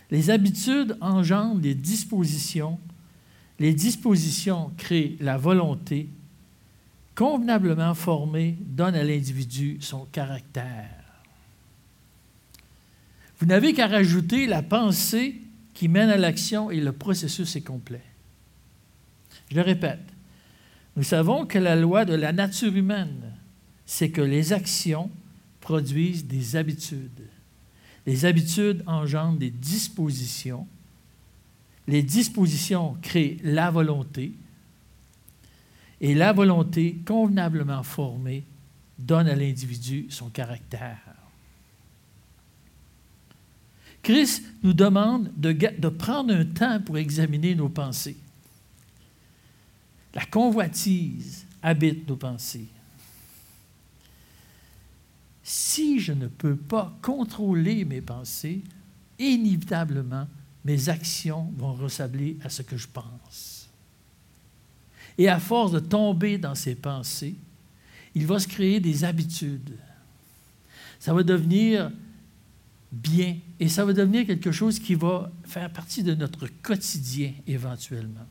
Les 0.09 0.29
habitudes 0.29 0.97
engendrent 0.99 1.59
des 1.59 1.75
dispositions. 1.75 2.79
Les 3.59 3.73
dispositions 3.73 4.71
créent 4.77 5.15
la 5.19 5.37
volonté. 5.37 6.09
Convenablement 7.15 7.93
formée 7.93 8.57
donne 8.59 8.95
à 8.95 9.03
l'individu 9.03 9.77
son 9.79 10.05
caractère. 10.05 11.00
Vous 13.41 13.47
n'avez 13.47 13.73
qu'à 13.73 13.87
rajouter 13.87 14.45
la 14.45 14.61
pensée 14.61 15.41
qui 15.73 15.87
mène 15.87 16.09
à 16.09 16.17
l'action 16.17 16.69
et 16.69 16.79
le 16.79 16.91
processus 16.91 17.55
est 17.55 17.61
complet. 17.61 18.03
Je 19.49 19.55
le 19.55 19.63
répète, 19.63 19.99
nous 20.95 21.01
savons 21.01 21.47
que 21.47 21.57
la 21.57 21.75
loi 21.75 22.05
de 22.05 22.13
la 22.13 22.33
nature 22.33 22.75
humaine, 22.75 23.33
c'est 23.87 24.11
que 24.11 24.21
les 24.21 24.53
actions 24.53 25.09
produisent 25.59 26.27
des 26.27 26.55
habitudes. 26.55 27.27
Les 28.05 28.25
habitudes 28.25 28.83
engendrent 28.85 29.39
des 29.39 29.49
dispositions. 29.49 30.67
Les 31.87 32.03
dispositions 32.03 32.95
créent 33.01 33.37
la 33.43 33.71
volonté. 33.71 34.33
Et 35.99 36.13
la 36.13 36.31
volonté 36.31 36.97
convenablement 37.07 37.81
formée 37.81 38.43
donne 38.99 39.27
à 39.27 39.35
l'individu 39.35 40.05
son 40.09 40.29
caractère. 40.29 41.20
Christ 44.03 44.43
nous 44.63 44.73
demande 44.73 45.31
de, 45.35 45.51
de, 45.51 45.89
prendre 45.89 46.33
un 46.33 46.45
temps 46.45 46.79
pour 46.81 46.97
examiner 46.97 47.53
nos 47.55 47.69
pensées. 47.69 48.17
La 50.13 50.25
convoitise 50.25 51.45
habite 51.61 52.07
nos 52.07 52.15
pensées. 52.15 52.67
Si 55.43 55.99
je 55.99 56.13
ne 56.13 56.27
peux 56.27 56.55
pas 56.55 56.97
contrôler 57.01 57.85
mes 57.85 58.01
pensées, 58.01 58.61
inévitablement, 59.19 60.27
mes 60.65 60.89
actions 60.89 61.51
vont 61.57 61.73
ressembler 61.73 62.37
à 62.43 62.49
ce 62.49 62.61
que 62.61 62.77
je 62.77 62.87
pense. 62.87 63.69
Et 65.17 65.27
à 65.27 65.39
force 65.39 65.71
de 65.71 65.79
tomber 65.79 66.37
dans 66.37 66.55
ces 66.55 66.75
pensées, 66.75 67.35
il 68.15 68.25
va 68.25 68.39
se 68.39 68.47
créer 68.47 68.79
des 68.79 69.03
habitudes. 69.03 69.77
Ça 70.99 71.13
va 71.13 71.23
devenir 71.23 71.91
bien 72.91 73.37
et 73.59 73.69
ça 73.69 73.85
va 73.85 73.93
devenir 73.93 74.25
quelque 74.25 74.51
chose 74.51 74.79
qui 74.79 74.95
va 74.95 75.31
faire 75.45 75.71
partie 75.71 76.03
de 76.03 76.13
notre 76.13 76.47
quotidien 76.61 77.33
éventuellement. 77.47 78.27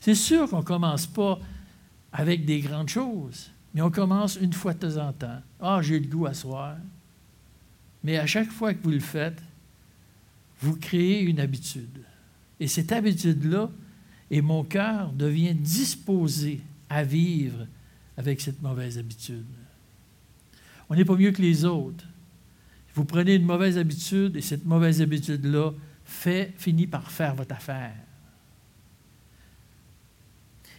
C'est 0.00 0.14
sûr 0.14 0.48
qu'on 0.48 0.58
ne 0.58 0.64
commence 0.64 1.06
pas 1.06 1.38
avec 2.12 2.44
des 2.44 2.60
grandes 2.60 2.88
choses, 2.88 3.50
mais 3.72 3.80
on 3.80 3.90
commence 3.90 4.36
une 4.36 4.52
fois 4.52 4.74
de 4.74 4.78
temps 4.78 5.08
en 5.08 5.12
temps. 5.12 5.40
Ah, 5.60 5.80
j'ai 5.82 5.98
le 5.98 6.06
goût 6.06 6.26
à 6.26 6.34
soir. 6.34 6.76
Mais 8.02 8.18
à 8.18 8.26
chaque 8.26 8.50
fois 8.50 8.74
que 8.74 8.82
vous 8.82 8.90
le 8.90 9.00
faites, 9.00 9.42
vous 10.60 10.76
créez 10.76 11.22
une 11.22 11.40
habitude. 11.40 12.02
Et 12.60 12.68
cette 12.68 12.92
habitude-là, 12.92 13.70
et 14.30 14.42
mon 14.42 14.62
cœur 14.62 15.12
devient 15.12 15.54
disposé 15.54 16.60
à 16.88 17.02
vivre 17.02 17.66
avec 18.16 18.40
cette 18.40 18.62
mauvaise 18.62 18.98
habitude. 18.98 19.46
On 20.88 20.94
n'est 20.94 21.04
pas 21.04 21.16
mieux 21.16 21.32
que 21.32 21.42
les 21.42 21.64
autres. 21.64 22.04
Vous 22.94 23.04
prenez 23.04 23.34
une 23.34 23.44
mauvaise 23.44 23.76
habitude 23.76 24.36
et 24.36 24.40
cette 24.40 24.64
mauvaise 24.64 25.02
habitude-là 25.02 25.72
finit 26.04 26.86
par 26.86 27.10
faire 27.10 27.34
votre 27.34 27.54
affaire. 27.54 27.94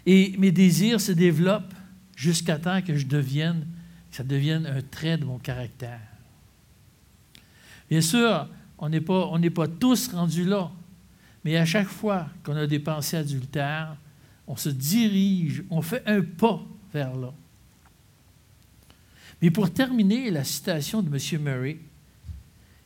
Et 0.05 0.35
mes 0.37 0.51
désirs 0.51 1.01
se 1.01 1.11
développent 1.11 1.73
jusqu'à 2.15 2.57
temps 2.57 2.81
que 2.81 2.95
je 2.95 3.05
devienne, 3.05 3.67
que 4.09 4.17
ça 4.17 4.23
devienne 4.23 4.65
un 4.65 4.81
trait 4.81 5.17
de 5.17 5.25
mon 5.25 5.39
caractère. 5.39 5.99
Bien 7.89 8.01
sûr, 8.01 8.47
on 8.77 8.89
n'est 8.89 9.01
pas, 9.01 9.31
pas 9.53 9.67
tous 9.67 10.07
rendus 10.13 10.45
là, 10.45 10.71
mais 11.43 11.57
à 11.57 11.65
chaque 11.65 11.87
fois 11.87 12.27
qu'on 12.43 12.55
a 12.55 12.65
des 12.65 12.79
pensées 12.79 13.17
adultères, 13.17 13.97
on 14.47 14.55
se 14.55 14.69
dirige, 14.69 15.63
on 15.69 15.81
fait 15.81 16.03
un 16.05 16.21
pas 16.21 16.63
vers 16.93 17.15
là. 17.15 17.33
Mais 19.41 19.51
pour 19.51 19.71
terminer 19.71 20.31
la 20.31 20.43
citation 20.43 21.01
de 21.01 21.09
M. 21.09 21.41
Murray, 21.41 21.79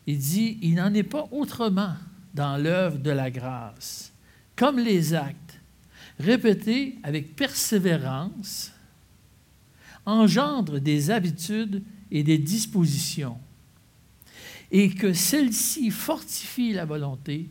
il 0.09 0.17
dit, 0.17 0.57
il 0.63 0.73
n'en 0.73 0.91
est 0.95 1.03
pas 1.03 1.27
autrement 1.29 1.93
dans 2.33 2.57
l'œuvre 2.57 2.97
de 2.97 3.11
la 3.11 3.29
grâce. 3.29 4.11
Comme 4.55 4.79
les 4.79 5.13
actes, 5.13 5.61
répétés 6.17 6.97
avec 7.03 7.35
persévérance, 7.35 8.71
engendrent 10.07 10.79
des 10.79 11.11
habitudes 11.11 11.83
et 12.09 12.23
des 12.23 12.39
dispositions, 12.39 13.37
et 14.71 14.89
que 14.89 15.13
celles-ci 15.13 15.91
fortifient 15.91 16.73
la 16.73 16.85
volonté, 16.85 17.47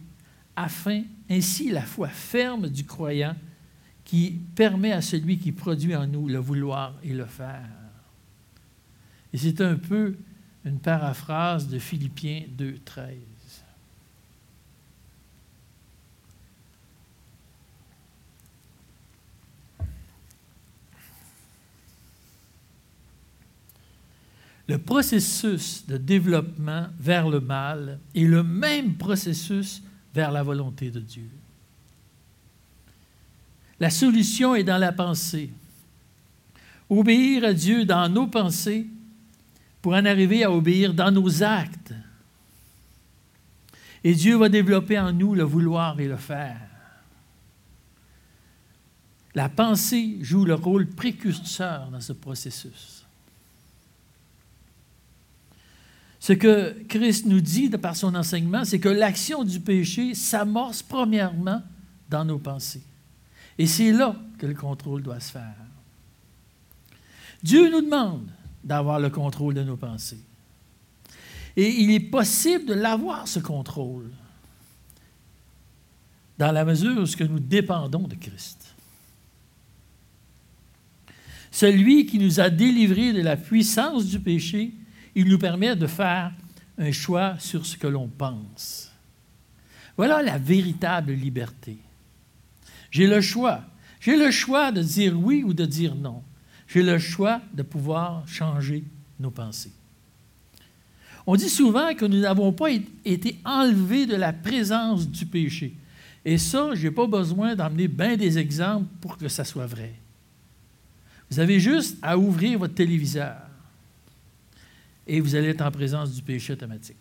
afin 0.57 1.05
ainsi 1.31 1.71
la 1.71 1.83
foi 1.83 2.09
ferme 2.09 2.69
du 2.69 2.85
croyant 2.85 3.37
qui 4.05 4.41
permet 4.57 4.91
à 4.91 5.01
celui 5.01 5.39
qui 5.39 5.53
produit 5.53 5.95
en 5.95 6.09
nous 6.09 6.27
le 6.27 6.39
vouloir 6.39 6.97
et 7.05 7.13
le 7.13 7.27
faire. 7.27 7.71
Et 9.33 9.39
c'est 9.39 9.61
un 9.61 9.77
peu 9.77 10.17
une 10.69 10.79
paraphrase 10.79 11.69
de 11.69 11.79
Philippiens 11.79 12.43
2, 12.51 12.79
13. 12.85 13.17
Le 24.69 24.77
processus 24.77 25.87
de 25.87 25.97
développement 25.97 26.89
vers 27.01 27.31
le 27.31 27.41
mal 27.41 27.99
est 28.15 28.25
le 28.25 28.43
même 28.43 28.97
processus 28.97 29.83
vers 30.15 30.31
la 30.31 30.43
volonté 30.43 30.91
de 30.91 31.01
Dieu. 31.01 31.31
La 33.81 33.89
solution 33.89 34.55
est 34.55 34.65
dans 34.65 34.77
la 34.77 34.93
pensée. 34.93 35.51
Obéir 36.91 37.45
à 37.45 37.55
Dieu 37.55 37.87
dans 37.87 38.11
nos 38.11 38.27
pensées 38.27 38.87
pour 39.83 39.93
en 39.93 40.05
arriver 40.05 40.45
à 40.45 40.51
obéir 40.51 40.95
dans 40.95 41.11
nos 41.11 41.43
actes. 41.43 41.95
Et 44.05 44.15
Dieu 44.15 44.37
va 44.37 44.49
développer 44.49 44.99
en 44.99 45.13
nous 45.13 45.35
le 45.35 45.43
vouloir 45.43 45.99
et 46.01 46.09
le 46.09 46.17
faire. 46.17 46.61
La 49.35 49.49
pensée 49.49 50.19
joue 50.21 50.45
le 50.45 50.55
rôle 50.55 50.87
précurseur 50.87 51.91
dans 51.91 52.01
ce 52.01 52.13
processus. 52.13 53.05
Ce 56.21 56.33
que 56.33 56.77
Christ 56.89 57.27
nous 57.27 57.41
dit 57.41 57.71
par 57.71 57.97
son 57.97 58.15
enseignement, 58.15 58.65
c'est 58.65 58.81
que 58.81 58.89
l'action 58.89 59.45
du 59.45 59.61
péché 59.61 60.15
s'amorce 60.15 60.83
premièrement 60.83 61.63
dans 62.11 62.25
nos 62.25 62.39
pensées. 62.39 62.83
Et 63.57 63.67
c'est 63.67 63.93
là 63.93 64.17
que 64.39 64.47
le 64.47 64.55
contrôle 64.55 65.03
doit 65.03 65.21
se 65.21 65.33
faire. 65.33 65.55
Dieu 67.43 67.71
nous 67.71 67.83
demande 67.83 68.29
d'avoir 68.65 69.01
le 69.01 69.11
contrôle 69.11 69.55
de 69.55 69.63
nos 69.63 69.77
pensées. 69.77 70.21
Et 71.57 71.69
il 71.69 71.91
est 71.91 72.01
possible 72.01 72.67
de 72.67 72.75
l'avoir, 72.75 73.27
ce 73.27 73.41
contrôle, 73.41 74.11
dans 76.39 76.53
la 76.53 76.65
mesure 76.65 77.03
où 77.03 77.25
nous 77.25 77.41
dépendons 77.41 78.07
de 78.07 78.15
Christ. 78.15 78.75
Celui 81.51 82.07
qui 82.07 82.19
nous 82.19 82.39
a 82.39 82.51
délivrés 82.51 83.13
de 83.13 83.23
la 83.23 83.37
puissance 83.37 84.07
du 84.07 84.21
péché, 84.21 84.73
il 85.15 85.29
nous 85.29 85.39
permet 85.39 85.75
de 85.75 85.87
faire 85.89 86.33
un 86.79 86.93
choix 86.93 87.37
sur 87.41 87.67
ce 87.67 87.77
que 87.77 87.89
l'on 87.89 88.07
pense. 88.07 88.93
Voilà 89.97 90.23
la 90.23 90.39
véritable 90.39 91.13
liberté. 91.13 91.77
J'ai 92.91 93.09
le 93.09 93.21
choix. 93.21 93.63
J'ai 94.01 94.17
le 94.17 94.31
choix 94.31 94.71
de 94.71 94.83
dire 94.83 95.19
oui 95.19 95.43
ou 95.43 95.53
de 95.53 95.65
dire 95.65 95.97
non. 95.97 96.23
J'ai 96.69 96.83
le 96.83 96.99
choix 96.99 97.41
de 97.55 97.63
pouvoir 97.63 98.29
changer 98.29 98.85
nos 99.19 99.31
pensées. 99.31 99.73
On 101.27 101.37
dit 101.37 101.49
souvent 101.49 101.95
que 101.95 102.05
nous 102.05 102.21
n'avons 102.21 102.53
pas 102.53 102.71
été 102.71 103.39
enlevés 103.45 104.07
de 104.07 104.17
la 104.17 104.33
présence 104.33 105.09
du 105.09 105.27
péché. 105.27 105.75
Et 106.25 106.39
ça, 106.39 106.75
je 106.75 106.87
n'ai 106.87 106.91
pas 106.91 107.07
besoin 107.07 107.55
d'emmener 107.55 107.89
bien 107.89 108.17
des 108.17 108.39
exemples 108.39 108.87
pour 109.01 109.17
que 109.17 109.29
ça 109.29 109.45
soit 109.45 109.67
vrai. 109.67 109.95
Vous 111.31 111.41
avez 111.41 111.61
juste 111.61 111.97
à 112.03 112.17
ouvrir 112.17 112.59
votre 112.59 112.75
téléviseur 112.75 113.37
et 115.07 115.21
vous 115.21 115.35
allez 115.35 115.49
être 115.49 115.63
en 115.63 115.71
présence 115.71 116.13
du 116.13 116.23
péché 116.23 116.53
automatique. 116.53 116.97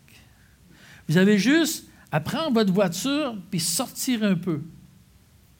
Vous 1.08 1.16
avez 1.16 1.38
juste 1.38 1.86
à 2.10 2.20
prendre 2.20 2.52
votre 2.52 2.72
voiture 2.72 3.36
puis 3.50 3.60
sortir 3.60 4.22
un 4.24 4.34
peu. 4.34 4.62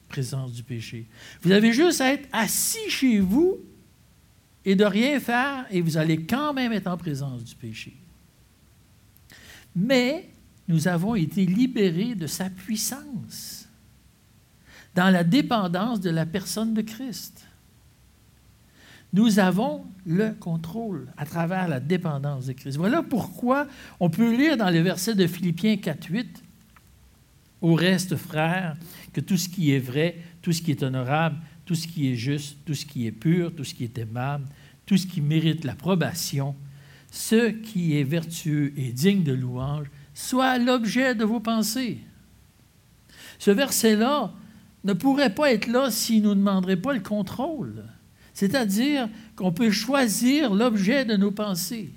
Présence 0.07 0.53
du 0.53 0.63
péché. 0.63 1.05
Vous 1.41 1.51
avez 1.51 1.73
juste 1.73 2.01
à 2.01 2.13
être 2.13 2.27
assis 2.31 2.89
chez 2.89 3.19
vous 3.19 3.59
et 4.65 4.75
de 4.75 4.85
rien 4.85 5.19
faire 5.19 5.65
et 5.71 5.81
vous 5.81 5.97
allez 5.97 6.25
quand 6.25 6.53
même 6.53 6.73
être 6.73 6.87
en 6.87 6.97
présence 6.97 7.43
du 7.43 7.55
péché 7.55 7.95
mais 9.75 10.29
nous 10.67 10.87
avons 10.87 11.15
été 11.15 11.45
libérés 11.45 12.15
de 12.15 12.27
sa 12.27 12.49
puissance 12.49 13.67
dans 14.95 15.09
la 15.09 15.23
dépendance 15.23 15.99
de 15.99 16.09
la 16.09 16.25
personne 16.25 16.73
de 16.73 16.81
Christ. 16.81 17.45
Nous 19.13 19.39
avons 19.39 19.85
le 20.05 20.31
contrôle 20.31 21.07
à 21.17 21.25
travers 21.25 21.67
la 21.67 21.79
dépendance 21.79 22.45
de 22.45 22.53
Christ. 22.53 22.77
Voilà 22.77 23.01
pourquoi 23.01 23.67
on 23.99 24.09
peut 24.09 24.35
lire 24.35 24.57
dans 24.57 24.69
le 24.69 24.79
verset 24.81 25.15
de 25.15 25.25
Philippiens 25.25 25.75
4.8, 25.75 26.25
Au 27.61 27.73
reste, 27.73 28.15
frères, 28.15 28.77
que 29.13 29.21
tout 29.21 29.37
ce 29.37 29.49
qui 29.49 29.71
est 29.71 29.79
vrai, 29.79 30.17
tout 30.41 30.51
ce 30.51 30.61
qui 30.61 30.71
est 30.71 30.83
honorable, 30.83 31.37
tout 31.69 31.75
ce 31.75 31.87
qui 31.87 32.11
est 32.11 32.15
juste, 32.15 32.57
tout 32.65 32.73
ce 32.73 32.83
qui 32.83 33.05
est 33.05 33.11
pur, 33.11 33.53
tout 33.55 33.63
ce 33.63 33.75
qui 33.75 33.83
est 33.83 33.95
aimable, 33.99 34.47
tout 34.87 34.97
ce 34.97 35.05
qui 35.05 35.21
mérite 35.21 35.63
l'approbation, 35.65 36.55
ce 37.11 37.51
qui 37.51 37.95
est 37.95 38.03
vertueux 38.03 38.73
et 38.75 38.91
digne 38.91 39.21
de 39.21 39.33
louange 39.33 39.85
soit 40.15 40.57
l'objet 40.57 41.13
de 41.13 41.23
vos 41.23 41.39
pensées. 41.39 41.99
Ce 43.37 43.51
verset-là 43.51 44.33
ne 44.83 44.93
pourrait 44.93 45.35
pas 45.35 45.53
être 45.53 45.67
là 45.67 45.91
s'il 45.91 46.23
ne 46.23 46.29
nous 46.29 46.33
demanderait 46.33 46.75
pas 46.75 46.93
le 46.93 47.01
contrôle. 47.01 47.85
C'est-à-dire 48.33 49.07
qu'on 49.35 49.51
peut 49.51 49.69
choisir 49.69 50.55
l'objet 50.55 51.05
de 51.05 51.17
nos 51.17 51.29
pensées. 51.29 51.91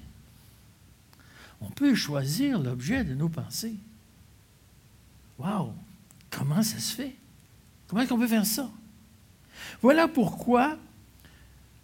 On 1.63 1.71
peut 1.71 1.95
choisir 1.95 2.59
l'objet 2.59 3.05
de 3.05 3.15
nos 3.15 3.31
pensées. 3.31 3.77
Wow! 5.39 5.73
Comment 6.29 6.63
ça 6.63 6.79
se 6.79 6.95
fait? 6.95 7.17
Comment 7.89 8.03
est-ce 8.03 8.11
qu'on 8.11 8.19
peut 8.19 8.27
faire 8.27 8.45
ça? 8.45 8.71
Voilà 9.81 10.09
pourquoi 10.09 10.79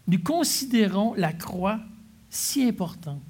nous 0.07 0.19
considérons 0.19 1.15
la 1.15 1.33
croix 1.33 1.81
si 2.31 2.65
importante. 2.65 3.23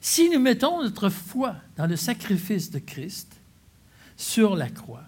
Si 0.00 0.30
nous 0.30 0.40
mettons 0.40 0.82
notre 0.82 1.10
foi 1.10 1.56
dans 1.76 1.86
le 1.86 1.96
sacrifice 1.96 2.70
de 2.70 2.78
Christ 2.78 3.36
sur 4.16 4.56
la 4.56 4.70
croix, 4.70 5.04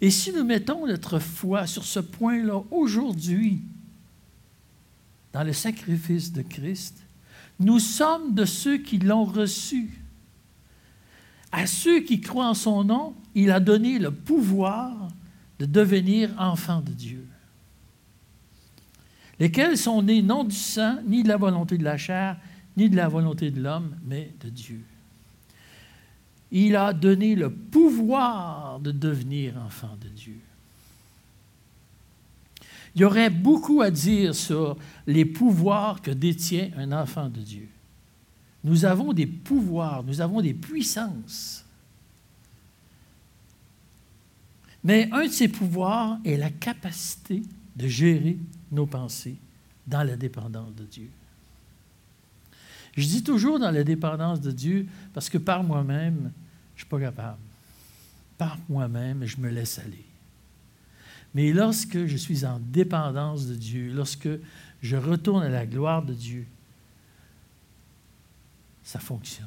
et 0.00 0.10
si 0.10 0.32
nous 0.32 0.44
mettons 0.44 0.86
notre 0.86 1.18
foi 1.18 1.66
sur 1.66 1.84
ce 1.84 1.98
point-là 1.98 2.62
aujourd'hui, 2.70 3.60
dans 5.32 5.42
le 5.42 5.52
sacrifice 5.52 6.32
de 6.32 6.42
Christ, 6.42 7.02
nous 7.58 7.80
sommes 7.80 8.34
de 8.34 8.44
ceux 8.44 8.78
qui 8.78 8.98
l'ont 8.98 9.24
reçu. 9.24 9.90
À 11.50 11.66
ceux 11.66 12.00
qui 12.00 12.20
croient 12.20 12.48
en 12.48 12.54
son 12.54 12.84
nom, 12.84 13.16
il 13.34 13.50
a 13.50 13.58
donné 13.58 13.98
le 13.98 14.12
pouvoir 14.12 15.07
de 15.58 15.66
devenir 15.66 16.30
enfants 16.38 16.80
de 16.80 16.92
Dieu 16.92 17.26
lesquels 19.38 19.78
sont 19.78 20.02
nés 20.02 20.22
non 20.22 20.44
du 20.44 20.54
sang, 20.54 20.98
ni 21.06 21.22
de 21.22 21.28
la 21.28 21.36
volonté 21.36 21.78
de 21.78 21.84
la 21.84 21.96
chair, 21.96 22.36
ni 22.76 22.88
de 22.88 22.96
la 22.96 23.08
volonté 23.08 23.50
de 23.50 23.60
l'homme, 23.60 23.96
mais 24.04 24.32
de 24.40 24.48
Dieu. 24.48 24.82
Il 26.50 26.76
a 26.76 26.92
donné 26.92 27.34
le 27.34 27.50
pouvoir 27.50 28.80
de 28.80 28.90
devenir 28.90 29.54
enfant 29.58 29.96
de 30.00 30.08
Dieu. 30.08 30.40
Il 32.94 33.02
y 33.02 33.04
aurait 33.04 33.30
beaucoup 33.30 33.82
à 33.82 33.90
dire 33.90 34.34
sur 34.34 34.76
les 35.06 35.24
pouvoirs 35.24 36.00
que 36.00 36.10
détient 36.10 36.70
un 36.76 36.90
enfant 36.92 37.28
de 37.28 37.40
Dieu. 37.40 37.68
Nous 38.64 38.84
avons 38.84 39.12
des 39.12 39.26
pouvoirs, 39.26 40.02
nous 40.02 40.20
avons 40.20 40.40
des 40.40 40.54
puissances. 40.54 41.64
Mais 44.84 45.08
un 45.12 45.26
de 45.26 45.32
ces 45.32 45.48
pouvoirs 45.48 46.18
est 46.24 46.36
la 46.36 46.50
capacité 46.50 47.42
de 47.76 47.88
gérer 47.88 48.38
nos 48.70 48.86
pensées 48.86 49.36
dans 49.86 50.02
la 50.02 50.16
dépendance 50.16 50.74
de 50.74 50.84
Dieu. 50.84 51.10
Je 52.96 53.06
dis 53.06 53.22
toujours 53.22 53.58
dans 53.58 53.70
la 53.70 53.84
dépendance 53.84 54.40
de 54.40 54.50
Dieu 54.50 54.86
parce 55.14 55.28
que 55.28 55.38
par 55.38 55.62
moi-même, 55.62 56.32
je 56.74 56.82
ne 56.82 56.84
suis 56.84 56.86
pas 56.86 57.00
capable. 57.00 57.38
Par 58.36 58.58
moi-même, 58.68 59.24
je 59.24 59.36
me 59.38 59.48
laisse 59.48 59.78
aller. 59.78 60.04
Mais 61.34 61.52
lorsque 61.52 62.06
je 62.06 62.16
suis 62.16 62.44
en 62.44 62.58
dépendance 62.58 63.46
de 63.46 63.54
Dieu, 63.54 63.92
lorsque 63.92 64.28
je 64.82 64.96
retourne 64.96 65.42
à 65.42 65.48
la 65.48 65.66
gloire 65.66 66.04
de 66.04 66.14
Dieu, 66.14 66.46
ça 68.82 68.98
fonctionne. 68.98 69.46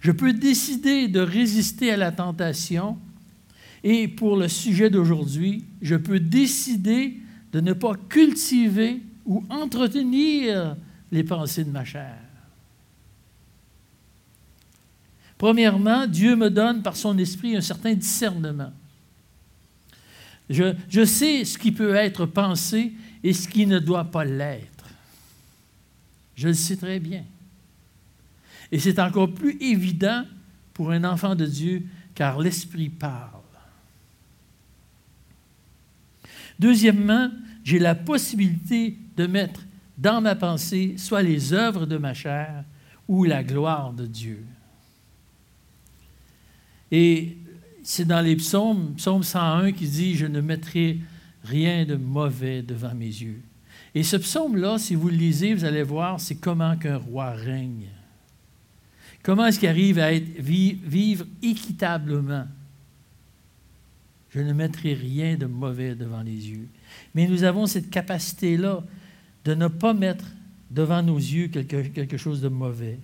Je 0.00 0.12
peux 0.12 0.32
décider 0.32 1.08
de 1.08 1.20
résister 1.20 1.92
à 1.92 1.96
la 1.96 2.12
tentation 2.12 2.98
et 3.84 4.08
pour 4.08 4.36
le 4.36 4.48
sujet 4.48 4.90
d'aujourd'hui, 4.90 5.64
je 5.80 5.94
peux 5.94 6.20
décider 6.20 7.16
de 7.52 7.60
ne 7.60 7.72
pas 7.72 7.94
cultiver 8.08 9.00
ou 9.24 9.44
entretenir 9.48 10.76
les 11.12 11.24
pensées 11.24 11.64
de 11.64 11.70
ma 11.70 11.84
chair. 11.84 12.18
Premièrement, 15.38 16.06
Dieu 16.06 16.34
me 16.34 16.50
donne 16.50 16.82
par 16.82 16.96
son 16.96 17.16
esprit 17.18 17.56
un 17.56 17.60
certain 17.60 17.94
discernement. 17.94 18.72
Je, 20.50 21.04
sais 21.04 21.44
ce 21.44 21.56
qui 21.58 21.70
peut 21.72 21.94
être 21.94 22.26
pensé 22.26 22.92
et 23.22 23.32
ce 23.32 23.46
qui 23.46 23.66
ne 23.66 23.78
doit 23.78 24.04
pas 24.04 24.24
l'être. 24.24 24.86
Je 26.34 26.48
le 26.48 26.54
sais 26.54 26.76
très 26.76 26.98
bien. 26.98 27.24
Et 28.72 28.78
c'est 28.78 28.98
encore 28.98 29.32
plus 29.32 29.56
évident 29.60 30.24
pour 30.72 30.90
un 30.90 31.04
enfant 31.04 31.34
de 31.34 31.46
Dieu 31.46 31.86
car 32.14 32.38
l'Esprit 32.38 32.88
parle. 32.88 33.37
Deuxièmement, 36.58 37.30
j'ai 37.64 37.78
la 37.78 37.94
possibilité 37.94 38.96
de 39.16 39.26
mettre 39.26 39.60
dans 39.96 40.20
ma 40.20 40.34
pensée 40.34 40.94
soit 40.96 41.22
les 41.22 41.52
œuvres 41.52 41.86
de 41.86 41.96
ma 41.98 42.14
chair 42.14 42.64
ou 43.06 43.24
la 43.24 43.42
gloire 43.42 43.92
de 43.92 44.06
Dieu. 44.06 44.44
Et 46.90 47.36
c'est 47.82 48.06
dans 48.06 48.20
les 48.20 48.36
psaumes, 48.36 48.94
psaume 48.96 49.22
101 49.22 49.72
qui 49.72 49.88
dit, 49.88 50.14
je 50.14 50.26
ne 50.26 50.40
mettrai 50.40 50.98
rien 51.44 51.84
de 51.84 51.96
mauvais 51.96 52.62
devant 52.62 52.94
mes 52.94 53.06
yeux. 53.06 53.40
Et 53.94 54.02
ce 54.02 54.16
psaume-là, 54.16 54.78
si 54.78 54.94
vous 54.94 55.08
le 55.08 55.16
lisez, 55.16 55.54
vous 55.54 55.64
allez 55.64 55.82
voir, 55.82 56.20
c'est 56.20 56.36
comment 56.36 56.76
qu'un 56.76 56.98
roi 56.98 57.30
règne. 57.30 57.86
Comment 59.22 59.46
est-ce 59.46 59.58
qu'il 59.58 59.68
arrive 59.68 59.98
à 59.98 60.12
être, 60.12 60.38
vivre 60.38 61.26
équitablement 61.42 62.46
je 64.38 64.42
ne 64.44 64.52
mettrai 64.52 64.94
rien 64.94 65.34
de 65.34 65.46
mauvais 65.46 65.96
devant 65.96 66.22
les 66.22 66.50
yeux. 66.50 66.68
Mais 67.12 67.26
nous 67.26 67.42
avons 67.42 67.66
cette 67.66 67.90
capacité-là 67.90 68.84
de 69.44 69.54
ne 69.54 69.66
pas 69.66 69.94
mettre 69.94 70.26
devant 70.70 71.02
nos 71.02 71.16
yeux 71.16 71.48
quelque, 71.48 72.16
chose 72.16 72.40
de 72.40 72.46
mauvais. 72.46 73.00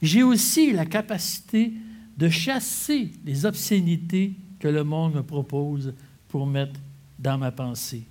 J'ai 0.00 0.22
aussi 0.22 0.72
la 0.72 0.86
capacité 0.86 1.74
de 2.16 2.30
chasser 2.30 3.12
les 3.26 3.44
obscénités 3.44 4.32
que 4.58 4.68
le 4.68 4.84
monde 4.84 5.16
me 5.16 5.22
propose 5.22 5.92
pour 6.28 6.46
mettre 6.46 6.80
dans 7.18 7.36
ma 7.36 7.52
pensée. 7.52 8.04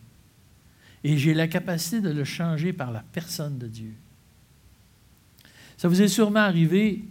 Et 1.04 1.18
j'ai 1.18 1.34
la 1.34 1.48
capacité 1.48 2.02
de 2.02 2.12
le 2.12 2.24
changer 2.24 2.72
par 2.72 2.92
la 2.92 3.04
personne 3.14 3.58
de 3.58 3.66
Dieu. 3.66 3.94
Ça 5.76 5.88
vous 5.88 6.04
est 6.04 6.08
sûrement 6.08 6.42
arrivé 6.42 7.04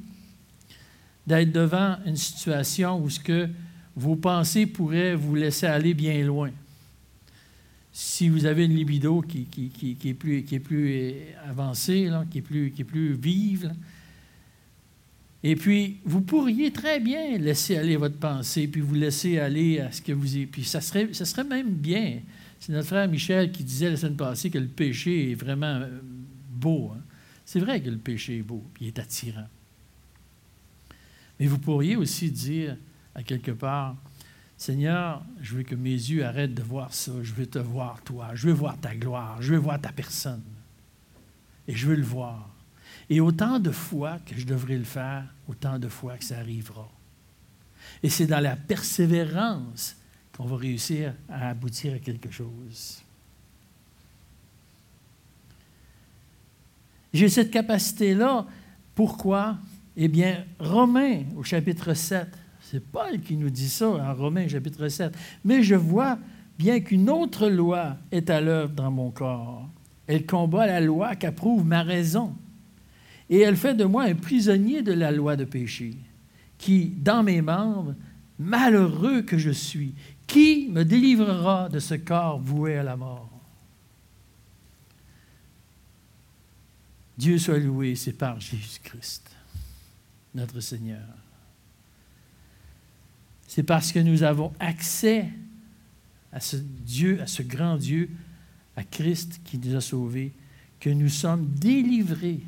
d'être 1.27 1.51
devant 1.51 1.97
une 2.07 2.15
situation 2.15 3.03
où 3.03 3.11
ce 3.11 3.19
que 3.19 3.49
vos 3.97 4.15
pensées 4.15 4.67
pourraient 4.67 5.15
vous 5.15 5.35
laisser 5.35 5.67
aller 5.67 5.95
bien 5.95 6.23
loin. 6.23 6.51
Si 7.91 8.29
vous 8.29 8.45
avez 8.45 8.67
une 8.67 8.75
libido 8.75 9.23
qui, 9.23 9.49
est, 10.05 10.15
plus, 10.15 10.43
plus 10.61 11.15
avancée, 11.49 12.11
qui, 12.31 12.39
est 12.39 12.43
plus, 12.43 12.71
qui 12.71 12.83
est 12.83 12.85
plus 12.85 13.15
vive, 13.15 13.73
et 15.43 15.57
puis 15.57 15.99
vous 16.05 16.21
pourriez 16.21 16.73
très 16.73 17.01
bien 17.01 17.39
laisser 17.39 17.77
aller 17.77 17.97
votre 17.97 18.19
pensée, 18.19 18.69
puis 18.69 18.83
vous 18.83 18.95
laisser 18.95 19.39
aller 19.39 19.81
à 19.81 19.91
ce 19.93 20.03
que 20.03 20.13
vous... 20.13 20.27
Puis 20.47 20.65
ça 20.65 20.83
serait, 20.83 21.13
ça 21.15 21.25
serait 21.25 21.45
même 21.45 21.71
bien. 21.71 22.21
C'est 22.61 22.73
notre 22.73 22.89
frère 22.89 23.09
Michel 23.09 23.51
qui 23.53 23.65
disait 23.65 23.91
la 23.91 23.97
semaine 23.97 24.17
passée 24.17 24.51
que 24.51 24.59
le 24.59 24.67
péché 24.67 25.31
est 25.31 25.35
vraiment 25.35 25.77
euh, 25.81 26.01
beau. 26.51 26.93
Hein. 26.95 27.01
C'est 27.45 27.61
vrai 27.61 27.81
que 27.81 27.89
le 27.89 27.99
péché 27.99 28.39
est 28.39 28.43
beau, 28.43 28.65
puis 28.75 28.87
il 28.87 28.89
est 28.89 28.99
attirant. 28.99 29.47
Mais 31.39 31.47
vous 31.47 31.59
pourriez 31.59 31.97
aussi 31.97 32.31
dire, 32.31 32.77
à 33.17 33.23
quelque 33.23 33.51
part, 33.51 33.97
Seigneur, 34.59 35.25
je 35.41 35.57
veux 35.57 35.63
que 35.63 35.75
mes 35.75 35.91
yeux 35.91 36.25
arrêtent 36.25 36.55
de 36.55 36.63
voir 36.63 36.93
ça. 36.95 37.13
Je 37.23 37.33
veux 37.33 37.47
te 37.47 37.59
voir, 37.59 38.03
toi. 38.03 38.31
Je 38.35 38.47
veux 38.47 38.53
voir 38.53 38.79
ta 38.79 38.95
gloire. 38.95 39.41
Je 39.41 39.55
veux 39.55 39.59
voir 39.59 39.81
ta 39.81 39.91
personne. 39.91 40.43
Et 41.67 41.75
je 41.75 41.87
veux 41.87 41.97
le 41.97 42.05
voir. 42.05 42.49
Et 43.09 43.21
autant 43.21 43.59
de 43.59 43.71
fois 43.71 44.19
que 44.25 44.37
je 44.37 44.47
devrais 44.47 44.77
le 44.77 44.85
faire, 44.85 45.25
autant 45.49 45.79
de 45.79 45.89
fois 45.89 46.17
que 46.19 46.25
ça 46.25 46.39
arrivera. 46.39 46.89
Et 48.03 48.11
c'est 48.11 48.27
dans 48.27 48.41
la 48.41 48.57
persévérance 48.57 49.97
qu'on 50.37 50.45
va 50.45 50.57
réussir 50.57 51.15
à 51.29 51.49
aboutir 51.49 51.95
à 51.95 51.99
quelque 51.99 52.31
chose. 52.31 53.03
J'ai 57.15 57.29
cette 57.31 57.51
capacité-là. 57.51 58.47
Pourquoi? 58.95 59.59
Eh 59.97 60.09
bien, 60.09 60.45
Romains 60.59 61.25
au 61.37 61.43
chapitre 61.43 61.95
7, 61.95 62.29
c'est 62.71 62.81
Paul 62.81 63.21
qui 63.21 63.37
nous 63.37 63.51
dit 63.51 63.69
ça 63.69 63.89
en 63.89 64.15
Romains 64.15 64.49
chapitre 64.49 64.89
7. 64.89 65.17
Mais 65.45 65.63
je 65.63 65.77
vois 65.77 66.19
bien 66.59 66.81
qu'une 66.81 67.09
autre 67.09 67.49
loi 67.49 67.97
est 68.11 68.29
à 68.29 68.41
l'œuvre 68.41 68.73
dans 68.73 68.91
mon 68.91 69.11
corps. 69.11 69.69
Elle 70.09 70.27
combat 70.27 70.67
la 70.67 70.81
loi 70.81 71.15
qu'approuve 71.15 71.65
ma 71.65 71.83
raison. 71.83 72.35
Et 73.31 73.41
elle 73.41 73.57
fait 73.57 73.75
de 73.75 73.85
moi 73.85 74.05
un 74.05 74.15
prisonnier 74.15 74.83
de 74.83 74.93
la 74.93 75.13
loi 75.13 75.37
de 75.37 75.45
péché, 75.45 75.95
qui, 76.59 76.87
dans 76.87 77.23
mes 77.23 77.41
membres, 77.41 77.95
malheureux 78.39 79.23
que 79.23 79.39
je 79.39 79.51
suis, 79.51 79.95
qui 80.27 80.69
me 80.69 80.85
délivrera 80.85 81.69
de 81.69 81.79
ce 81.79 81.95
corps 81.95 82.41
voué 82.41 82.79
à 82.79 82.83
la 82.83 82.97
mort? 82.97 83.31
Dieu 87.17 87.39
soit 87.39 87.59
loué, 87.59 87.95
c'est 87.95 88.13
par 88.13 88.41
Jésus-Christ, 88.41 89.31
notre 90.35 90.61
Seigneur. 90.61 91.07
C'est 93.49 93.63
parce 93.63 93.93
que 93.93 93.99
nous 93.99 94.23
avons 94.23 94.53
accès 94.59 95.29
à 96.33 96.41
ce 96.41 96.57
Dieu, 96.57 97.21
à 97.21 97.27
ce 97.27 97.43
grand 97.43 97.77
Dieu, 97.77 98.11
à 98.77 98.85
Christ 98.85 99.41
qui 99.45 99.59
nous 99.59 99.75
a 99.75 99.81
sauvés, 99.81 100.33
que 100.81 100.91
nous 100.91 101.09
sommes 101.09 101.47
délivrés 101.55 102.41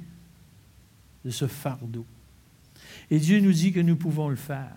de 1.24 1.30
ce 1.30 1.46
fardeau. 1.46 2.04
Et 3.10 3.18
Dieu 3.18 3.40
nous 3.40 3.52
dit 3.52 3.72
que 3.72 3.80
nous 3.80 3.96
pouvons 3.96 4.28
le 4.28 4.36
faire. 4.36 4.76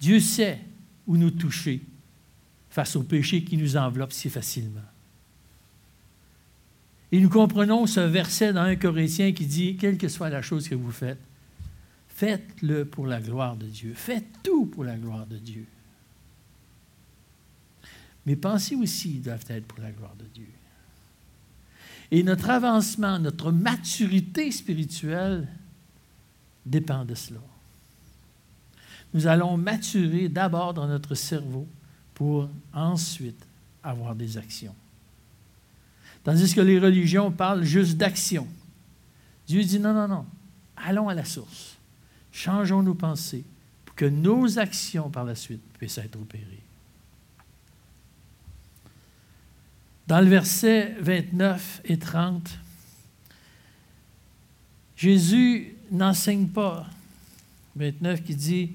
Dieu 0.00 0.20
sait 0.20 0.58
où 1.06 1.16
nous 1.16 1.30
toucher 1.30 1.80
face 2.70 2.96
au 2.96 3.02
péché 3.04 3.44
qui 3.44 3.56
nous 3.56 3.76
enveloppe 3.76 4.12
si 4.12 4.28
facilement. 4.28 4.80
Et 7.12 7.20
nous 7.20 7.28
comprenons 7.28 7.86
ce 7.86 8.00
verset 8.00 8.52
dans 8.52 8.62
un 8.62 8.74
Corinthien 8.74 9.32
qui 9.32 9.46
dit, 9.46 9.76
quelle 9.76 9.96
que 9.96 10.08
soit 10.08 10.30
la 10.30 10.42
chose 10.42 10.68
que 10.68 10.74
vous 10.74 10.90
faites, 10.90 11.20
faites-le 12.14 12.84
pour 12.84 13.06
la 13.06 13.20
gloire 13.20 13.56
de 13.56 13.66
Dieu. 13.66 13.92
Faites 13.94 14.42
tout 14.42 14.66
pour 14.66 14.84
la 14.84 14.96
gloire 14.96 15.26
de 15.26 15.36
Dieu. 15.36 15.66
Mais 18.24 18.36
pensez 18.36 18.74
aussi 18.76 19.18
doivent 19.18 19.44
être 19.48 19.66
pour 19.66 19.80
la 19.80 19.90
gloire 19.90 20.14
de 20.16 20.24
Dieu. 20.32 20.48
Et 22.10 22.22
notre 22.22 22.50
avancement, 22.50 23.18
notre 23.18 23.50
maturité 23.50 24.50
spirituelle 24.50 25.48
dépend 26.64 27.04
de 27.04 27.14
cela. 27.14 27.40
Nous 29.12 29.26
allons 29.26 29.56
maturer 29.56 30.28
d'abord 30.28 30.74
dans 30.74 30.86
notre 30.86 31.14
cerveau 31.14 31.66
pour 32.14 32.48
ensuite 32.72 33.44
avoir 33.82 34.14
des 34.14 34.38
actions. 34.38 34.74
Tandis 36.22 36.54
que 36.54 36.60
les 36.60 36.78
religions 36.78 37.30
parlent 37.30 37.64
juste 37.64 37.96
d'action. 37.96 38.46
Dieu 39.46 39.62
dit 39.62 39.78
non, 39.78 39.92
non, 39.92 40.08
non. 40.08 40.26
Allons 40.76 41.08
à 41.08 41.14
la 41.14 41.24
source. 41.24 41.73
Changeons 42.34 42.82
nos 42.82 42.94
pensées 42.94 43.44
pour 43.86 43.94
que 43.94 44.06
nos 44.06 44.58
actions 44.58 45.08
par 45.08 45.22
la 45.24 45.36
suite 45.36 45.62
puissent 45.78 45.98
être 45.98 46.16
opérées. 46.16 46.64
Dans 50.08 50.20
le 50.20 50.26
verset 50.26 50.96
29 50.98 51.82
et 51.84 51.96
30, 51.96 52.58
Jésus 54.96 55.76
n'enseigne 55.92 56.48
pas. 56.48 56.86
29 57.76 58.24
qui 58.24 58.34
dit, 58.34 58.72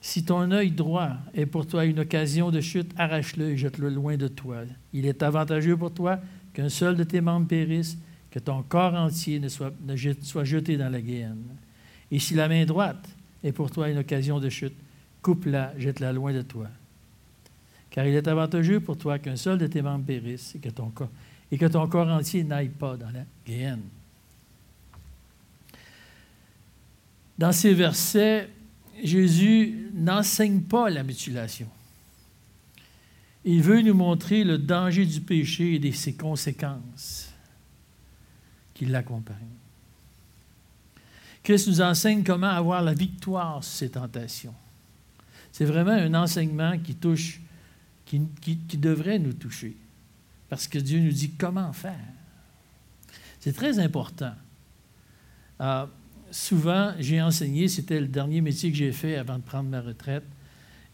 si 0.00 0.24
ton 0.24 0.52
œil 0.52 0.70
droit 0.70 1.10
est 1.34 1.46
pour 1.46 1.66
toi 1.66 1.84
une 1.86 1.98
occasion 1.98 2.52
de 2.52 2.60
chute, 2.60 2.92
arrache-le 2.96 3.50
et 3.50 3.56
jette-le 3.56 3.88
loin 3.88 4.16
de 4.16 4.28
toi. 4.28 4.58
Il 4.92 5.06
est 5.06 5.24
avantageux 5.24 5.76
pour 5.76 5.92
toi 5.92 6.20
qu'un 6.52 6.68
seul 6.68 6.96
de 6.96 7.02
tes 7.02 7.20
membres 7.20 7.48
périsse, 7.48 7.98
que 8.34 8.40
ton 8.40 8.64
corps 8.64 8.94
entier 8.94 9.38
ne 9.38 9.48
soit, 9.48 9.72
jeté 10.42 10.76
dans 10.76 10.88
la 10.88 11.00
guéenne. 11.00 11.44
Et 12.10 12.18
si 12.18 12.34
la 12.34 12.48
main 12.48 12.64
droite 12.64 13.08
est 13.44 13.52
pour 13.52 13.70
toi 13.70 13.88
une 13.88 13.98
occasion 13.98 14.40
de 14.40 14.48
chute, 14.48 14.74
coupe-la, 15.22 15.72
jette-la 15.78 16.12
loin 16.12 16.32
de 16.32 16.42
toi. 16.42 16.66
Car 17.90 18.04
il 18.08 18.14
est 18.16 18.26
avantageux 18.26 18.80
pour 18.80 18.98
toi 18.98 19.20
qu'un 19.20 19.36
seul 19.36 19.56
de 19.56 19.68
tes 19.68 19.82
membres 19.82 20.04
périsse 20.04 20.56
et 20.56 20.58
que 20.58 20.68
ton 20.70 20.88
corps, 20.88 21.10
et 21.52 21.58
que 21.58 21.66
ton 21.66 21.86
corps 21.86 22.08
entier 22.08 22.42
n'aille 22.42 22.70
pas 22.70 22.96
dans 22.96 23.10
la 23.10 23.24
guéenne. 23.46 23.84
Dans 27.38 27.52
ces 27.52 27.72
versets, 27.72 28.50
Jésus 29.00 29.92
n'enseigne 29.94 30.62
pas 30.62 30.90
la 30.90 31.04
mutilation. 31.04 31.68
Il 33.44 33.62
veut 33.62 33.82
nous 33.82 33.94
montrer 33.94 34.42
le 34.42 34.58
danger 34.58 35.06
du 35.06 35.20
péché 35.20 35.74
et 35.74 35.78
de 35.78 35.92
ses 35.92 36.14
conséquences 36.14 37.30
qui 38.74 38.86
l'accompagnent. 38.86 39.36
Christ 41.42 41.68
nous 41.68 41.80
enseigne 41.80 42.24
comment 42.24 42.48
avoir 42.48 42.82
la 42.82 42.94
victoire 42.94 43.62
sur 43.62 43.72
ces 43.72 43.90
tentations. 43.90 44.54
C'est 45.52 45.66
vraiment 45.66 45.92
un 45.92 46.14
enseignement 46.14 46.78
qui 46.78 46.94
touche 46.94 47.40
qui, 48.06 48.76
devrait 48.78 49.18
nous 49.18 49.32
toucher. 49.32 49.76
Parce 50.48 50.68
que 50.68 50.78
Dieu 50.78 51.00
nous 51.00 51.12
dit 51.12 51.30
comment 51.30 51.72
faire. 51.72 51.98
C'est 53.40 53.52
très 53.52 53.78
important. 53.78 54.32
Euh, 55.60 55.86
souvent, 56.30 56.94
j'ai 56.98 57.20
enseigné, 57.20 57.68
c'était 57.68 58.00
le 58.00 58.06
dernier 58.06 58.40
métier 58.40 58.70
que 58.70 58.76
j'ai 58.76 58.92
fait 58.92 59.16
avant 59.16 59.36
de 59.36 59.42
prendre 59.42 59.68
ma 59.68 59.80
retraite. 59.80 60.24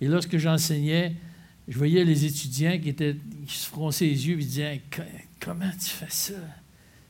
Et 0.00 0.08
lorsque 0.08 0.38
j'enseignais, 0.38 1.14
je 1.68 1.76
voyais 1.76 2.04
les 2.04 2.24
étudiants 2.24 2.78
qui, 2.78 2.88
étaient, 2.88 3.16
qui 3.46 3.58
se 3.58 3.66
fronçaient 3.66 4.06
les 4.06 4.28
yeux 4.28 4.34
et 4.34 4.44
disaient 4.44 4.82
Comment 5.40 5.70
tu 5.72 5.90
fais 5.90 6.10
ça? 6.10 6.34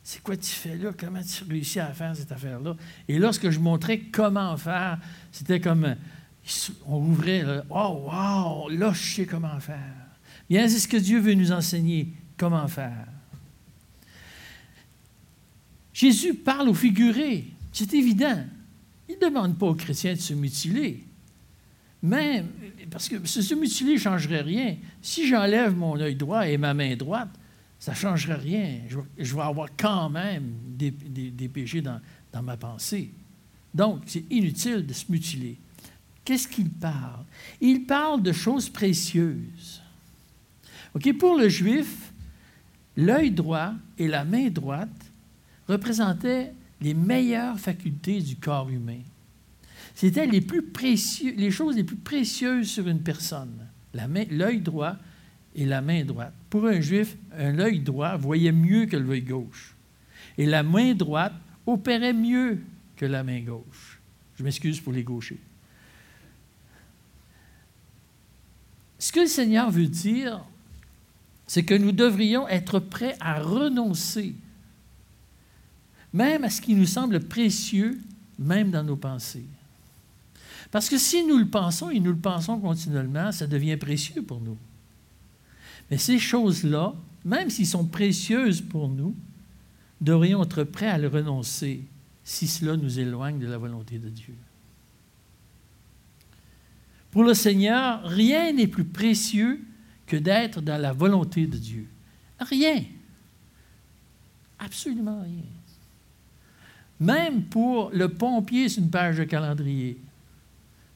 C'est 0.02 0.22
quoi 0.22 0.36
tu 0.36 0.50
fais 0.50 0.76
là? 0.76 0.92
Comment 0.98 1.20
tu 1.22 1.44
réussis 1.44 1.80
à 1.80 1.92
faire 1.92 2.16
cette 2.16 2.32
affaire-là? 2.32 2.76
Et 3.06 3.18
lorsque 3.18 3.50
je 3.50 3.58
montrais 3.58 3.98
comment 3.98 4.56
faire, 4.56 4.98
c'était 5.30 5.60
comme 5.60 5.94
on 6.86 6.96
ouvrait, 6.96 7.44
oh, 7.68 8.10
wow, 8.10 8.68
là, 8.70 8.92
je 8.92 9.14
sais 9.14 9.26
comment 9.26 9.60
faire. 9.60 9.94
Bien, 10.48 10.66
c'est 10.68 10.78
ce 10.78 10.88
que 10.88 10.96
Dieu 10.96 11.20
veut 11.20 11.34
nous 11.34 11.52
enseigner, 11.52 12.12
comment 12.36 12.66
faire. 12.66 13.06
Jésus 15.92 16.34
parle 16.34 16.70
au 16.70 16.74
figuré, 16.74 17.46
c'est 17.72 17.92
évident. 17.94 18.42
Il 19.08 19.16
ne 19.20 19.28
demande 19.28 19.58
pas 19.58 19.66
aux 19.66 19.74
chrétiens 19.74 20.14
de 20.14 20.18
se 20.18 20.32
mutiler. 20.34 21.04
Même, 22.02 22.48
parce 22.90 23.08
que 23.08 23.24
se 23.26 23.54
mutiler 23.54 23.94
ne 23.94 23.98
changerait 23.98 24.40
rien. 24.40 24.76
Si 25.02 25.28
j'enlève 25.28 25.76
mon 25.76 26.00
œil 26.00 26.16
droit 26.16 26.48
et 26.48 26.56
ma 26.56 26.72
main 26.72 26.96
droite, 26.96 27.28
ça 27.80 27.92
ne 27.92 27.96
changerait 27.96 28.34
rien. 28.34 28.80
Je, 29.18 29.34
vais 29.34 29.40
avoir 29.40 29.68
quand 29.76 30.10
même 30.10 30.52
des, 30.68 31.48
péchés 31.48 31.80
dans, 31.80 32.00
ma 32.42 32.56
pensée. 32.58 33.10
Donc, 33.74 34.02
c'est 34.06 34.24
inutile 34.30 34.86
de 34.86 34.92
se 34.92 35.10
mutiler. 35.10 35.56
Qu'est-ce 36.22 36.46
qu'il 36.46 36.68
parle? 36.68 37.24
Il 37.60 37.86
parle 37.86 38.22
de 38.22 38.32
choses 38.32 38.68
précieuses. 38.68 39.80
OK, 40.94 41.10
pour 41.16 41.38
le 41.38 41.48
juif, 41.48 42.12
l'œil 42.96 43.30
droit 43.30 43.72
et 43.96 44.08
la 44.08 44.24
main 44.24 44.50
droite 44.50 45.10
représentaient 45.66 46.52
les 46.82 46.92
meilleures 46.92 47.58
facultés 47.58 48.20
du 48.20 48.36
corps 48.36 48.68
humain. 48.68 49.00
C'était 49.94 50.26
les, 50.26 50.42
plus 50.42 50.62
les 51.34 51.50
choses 51.50 51.76
les 51.76 51.84
plus 51.84 51.96
précieuses 51.96 52.68
sur 52.68 52.88
une 52.88 53.00
personne. 53.00 53.66
L'œil 53.94 54.60
droit 54.60 54.96
et 55.54 55.64
la 55.64 55.80
main 55.80 56.04
droite. 56.04 56.34
Pour 56.48 56.66
un 56.66 56.80
juif, 56.80 57.16
un 57.36 57.58
œil 57.58 57.80
droit 57.80 58.16
voyait 58.16 58.52
mieux 58.52 58.86
que 58.86 58.96
l'œil 58.96 59.22
gauche. 59.22 59.74
Et 60.38 60.46
la 60.46 60.62
main 60.62 60.94
droite 60.94 61.34
opérait 61.66 62.12
mieux 62.12 62.58
que 62.96 63.06
la 63.06 63.22
main 63.22 63.40
gauche. 63.40 64.00
Je 64.36 64.44
m'excuse 64.44 64.80
pour 64.80 64.92
les 64.92 65.02
gauchers. 65.02 65.40
Ce 68.98 69.12
que 69.12 69.20
le 69.20 69.26
Seigneur 69.26 69.70
veut 69.70 69.86
dire, 69.86 70.44
c'est 71.46 71.64
que 71.64 71.74
nous 71.74 71.92
devrions 71.92 72.46
être 72.48 72.78
prêts 72.78 73.16
à 73.18 73.40
renoncer, 73.40 74.34
même 76.12 76.44
à 76.44 76.50
ce 76.50 76.60
qui 76.60 76.74
nous 76.74 76.86
semble 76.86 77.20
précieux, 77.20 77.98
même 78.38 78.70
dans 78.70 78.84
nos 78.84 78.96
pensées. 78.96 79.46
Parce 80.70 80.88
que 80.88 80.98
si 80.98 81.24
nous 81.24 81.38
le 81.38 81.48
pensons 81.48 81.90
et 81.90 81.98
nous 81.98 82.12
le 82.12 82.18
pensons 82.18 82.60
continuellement, 82.60 83.32
ça 83.32 83.46
devient 83.46 83.76
précieux 83.76 84.22
pour 84.22 84.40
nous. 84.40 84.56
Mais 85.90 85.98
ces 85.98 86.18
choses-là, 86.18 86.94
même 87.24 87.50
s'ils 87.50 87.66
sont 87.66 87.84
précieuses 87.84 88.60
pour 88.60 88.88
nous, 88.88 89.14
devrions 90.00 90.42
être 90.44 90.64
prêts 90.64 90.88
à 90.88 90.98
le 90.98 91.08
renoncer 91.08 91.84
si 92.22 92.46
cela 92.46 92.76
nous 92.76 92.98
éloigne 92.98 93.38
de 93.38 93.46
la 93.46 93.58
volonté 93.58 93.98
de 93.98 94.08
Dieu. 94.08 94.34
Pour 97.10 97.24
le 97.24 97.34
Seigneur, 97.34 98.04
rien 98.04 98.52
n'est 98.52 98.68
plus 98.68 98.84
précieux 98.84 99.60
que 100.06 100.16
d'être 100.16 100.60
dans 100.60 100.80
la 100.80 100.92
volonté 100.92 101.46
de 101.46 101.56
Dieu. 101.56 101.88
Rien. 102.38 102.84
Absolument 104.58 105.20
rien. 105.22 105.42
Même 107.00 107.44
pour 107.44 107.90
le 107.92 108.08
pompier 108.08 108.68
sur 108.68 108.82
une 108.82 108.90
page 108.90 109.18
de 109.18 109.24
calendrier. 109.24 109.98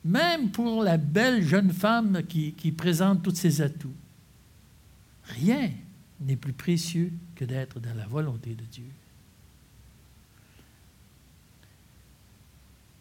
Même 0.05 0.51
pour 0.51 0.83
la 0.83 0.99
belle 0.99 1.43
jeune 1.43 1.73
femme 1.73 2.23
qui, 2.29 2.53
qui 2.53 2.71
présente 2.71 3.23
tous 3.23 3.35
ses 3.35 3.61
atouts. 3.61 3.95
Rien 5.25 5.71
n'est 6.21 6.37
plus 6.37 6.53
précieux 6.53 7.13
que 7.35 7.45
d'être 7.45 7.81
dans 7.81 7.95
la 7.95 8.07
volonté 8.07 8.55
de 8.55 8.65
Dieu. 8.65 8.91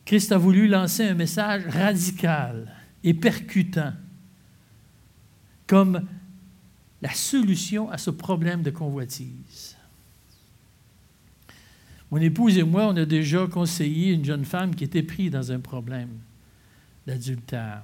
Christ 0.05 0.31
a 0.31 0.37
voulu 0.37 0.67
lancer 0.67 1.03
un 1.03 1.13
message 1.13 1.65
radical 1.67 2.73
et 3.03 3.13
percutant 3.13 3.93
comme 5.65 6.05
la 7.01 7.13
solution 7.13 7.89
à 7.89 7.97
ce 7.97 8.09
problème 8.09 8.63
de 8.63 8.69
convoitise. 8.69 9.75
Mon 12.11 12.19
épouse 12.19 12.57
et 12.57 12.63
moi, 12.63 12.87
on 12.87 12.95
a 12.95 13.05
déjà 13.05 13.47
conseillé 13.47 14.13
une 14.13 14.23
jeune 14.23 14.45
femme 14.45 14.75
qui 14.75 14.83
était 14.83 15.03
prise 15.03 15.31
dans 15.31 15.51
un 15.51 15.59
problème 15.59 16.11
d'adultère. 17.07 17.81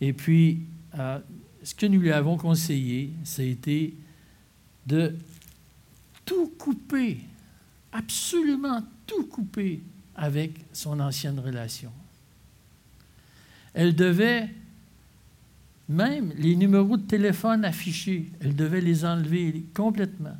Et 0.00 0.12
puis, 0.12 0.62
euh, 0.98 1.20
ce 1.62 1.74
que 1.74 1.86
nous 1.86 2.00
lui 2.00 2.12
avons 2.12 2.36
conseillé, 2.36 3.12
été 3.38 3.94
de 4.86 5.14
tout 6.24 6.52
couper, 6.58 7.18
absolument 7.92 8.82
tout 9.06 9.26
couper 9.26 9.80
avec 10.14 10.52
son 10.72 11.00
ancienne 11.00 11.38
relation. 11.38 11.92
Elle 13.74 13.94
devait 13.94 14.48
même 15.88 16.32
les 16.36 16.54
numéros 16.54 16.96
de 16.96 17.02
téléphone 17.02 17.64
affichés, 17.64 18.30
elle 18.40 18.54
devait 18.54 18.80
les 18.80 19.04
enlever 19.04 19.64
complètement. 19.74 20.36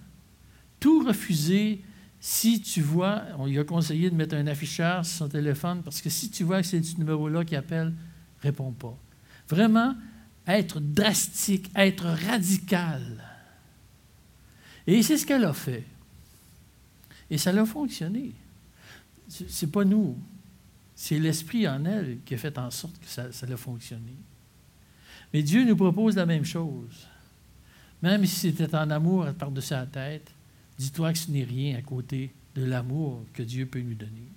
Tout 0.78 1.04
refuser 1.04 1.83
si 2.20 2.61
tu 2.61 2.83
vois, 2.83 3.22
on 3.38 3.46
lui 3.46 3.59
a 3.59 3.64
conseillé 3.64 4.11
de 4.11 4.14
mettre 4.14 4.37
un 4.37 4.46
afficheur 4.46 5.04
sur 5.04 5.16
son 5.16 5.28
téléphone, 5.28 5.83
parce 5.83 6.00
que 6.00 6.11
si 6.11 6.30
tu 6.30 6.44
vois 6.44 6.61
que 6.61 6.66
c'est 6.66 6.83
ce 6.83 6.96
numéro-là 6.98 7.44
qui 7.44 7.56
appelle, 7.56 7.92
réponds 8.42 8.72
pas. 8.72 8.96
Vraiment, 9.48 9.94
être 10.46 10.81
drastique, 10.81 11.70
être 11.74 12.07
radical. 12.07 13.24
Et 14.87 15.03
c'est 15.03 15.16
ce 15.16 15.26
qu'elle 15.26 15.44
a 15.44 15.53
fait. 15.53 15.85
Et 17.31 17.38
ça 17.38 17.50
a 17.50 17.64
fonctionné. 17.64 18.33
Ce 19.29 19.64
n'est 19.64 19.70
pas 19.70 19.85
nous. 19.85 20.18
C'est 20.96 21.18
l'Esprit 21.18 21.66
en 21.68 21.85
elle 21.85 22.18
qui 22.24 22.35
a 22.35 22.38
fait 22.38 22.59
en 22.59 22.70
sorte 22.70 22.98
que 22.98 23.07
ça, 23.07 23.31
ça 23.33 23.46
a 23.46 23.57
fonctionné. 23.57 24.14
Mais 25.33 25.42
Dieu 25.42 25.64
nous 25.64 25.76
propose 25.76 26.16
la 26.16 26.26
même 26.26 26.44
chose. 26.44 27.07
Même 28.03 28.24
si 28.26 28.37
c'était 28.37 28.74
en 28.74 28.90
amour 28.90 29.26
par-dessus 29.38 29.74
la 29.74 29.87
tête, 29.87 30.33
dis-toi 30.79 31.12
que 31.12 31.18
ce 31.18 31.31
n'est 31.31 31.44
rien 31.44 31.79
à 31.79 31.83
côté 31.83 32.33
de 32.55 32.64
l'amour 32.64 33.24
que 33.33 33.42
Dieu 33.42 33.66
peut 33.66 33.81
nous 33.81 33.94
donner. 33.94 34.29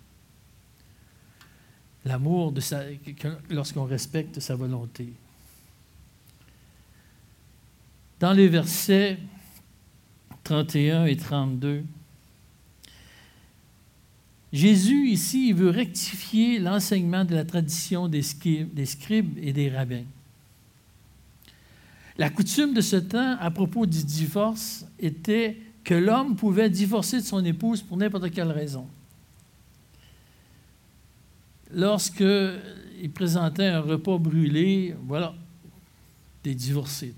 L'amour 2.06 2.54
lorsqu'on 3.50 3.86
respecte 3.86 4.40
sa 4.40 4.56
volonté. 4.56 5.14
Dans 8.24 8.32
les 8.32 8.48
versets 8.48 9.18
31 10.46 11.08
et 11.08 11.18
32, 11.18 11.84
Jésus, 14.54 15.10
ici, 15.10 15.52
veut 15.52 15.70
rectifier 15.70 16.58
l'enseignement 16.58 17.26
de 17.26 17.36
la 17.36 17.44
tradition 17.44 18.08
des 18.08 18.22
scribes 18.22 19.38
et 19.42 19.52
des 19.52 19.70
rabbins. 19.70 20.06
La 22.18 22.30
coutume 22.30 22.74
de 22.74 22.80
ce 22.80 22.96
temps 22.96 23.36
à 23.42 23.52
propos 23.52 23.86
du 23.86 24.06
divorce 24.06 24.86
était 25.00 25.58
que 25.84 25.94
l'homme 25.94 26.38
pouvait 26.38 26.70
divorcer 26.70 27.18
de 27.18 27.26
son 27.26 27.44
épouse 27.44 27.82
pour 27.82 27.98
n'importe 27.98 28.32
quelle 28.32 28.52
raison. 28.52 28.88
Lorsqu'il 31.74 33.12
présentait 33.14 33.68
un 33.68 33.82
repas 33.82 34.18
brûlé, 34.18 34.96
voilà, 35.08 35.36
des 36.46 36.56
divorcés. 36.56 37.14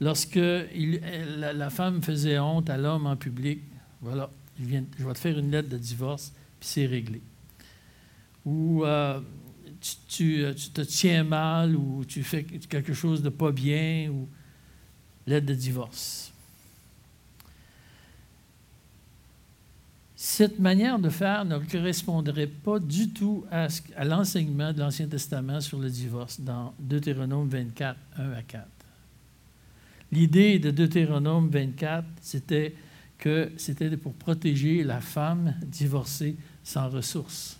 Lorsque 0.00 0.38
la, 0.38 1.70
femme 1.70 2.02
faisait 2.02 2.38
honte 2.38 2.70
à 2.70 2.76
l'homme 2.76 3.06
en 3.06 3.16
public, 3.16 3.60
voilà, 4.00 4.30
je 4.60 4.64
vais 4.64 4.82
te 5.12 5.18
faire 5.18 5.38
une 5.38 5.50
lettre 5.50 5.68
de 5.68 5.78
divorce, 5.78 6.32
puis 6.60 6.68
c'est 6.68 6.86
réglé. 6.86 7.20
Ou 8.44 8.84
euh, 8.84 9.20
euh, 10.20 10.54
tu, 10.54 10.70
te 10.70 10.80
tiens 10.82 11.24
mal 11.24 11.74
ou 11.74 12.04
tu 12.04 12.22
fais 12.22 12.44
quelque 12.44 12.94
chose 12.94 13.22
de 13.22 13.28
pas 13.28 13.50
bien 13.50 14.08
ou 14.10 14.28
l'aide 15.26 15.44
de 15.44 15.54
divorce. 15.54 16.32
Cette 20.14 20.58
manière 20.58 20.98
de 20.98 21.10
faire 21.10 21.44
ne 21.44 21.58
correspondrait 21.58 22.48
pas 22.48 22.78
du 22.78 23.10
tout 23.10 23.44
à, 23.50 23.68
à 23.96 24.04
l'enseignement 24.04 24.72
de 24.72 24.80
l'Ancien 24.80 25.06
Testament 25.06 25.60
sur 25.60 25.78
le 25.78 25.90
divorce 25.90 26.40
dans 26.40 26.74
Deutéronome 26.78 27.48
24, 27.48 27.96
1 28.16 28.32
à 28.32 28.42
4. 28.42 28.77
L'idée 30.10 30.58
de 30.58 30.70
Deutéronome 30.70 31.48
24, 31.50 32.06
c'était 32.20 32.74
que 33.18 33.50
c'était 33.56 33.96
pour 33.96 34.14
protéger 34.14 34.84
la 34.84 35.00
femme 35.00 35.54
divorcée 35.66 36.36
sans 36.62 36.88
ressources 36.88 37.58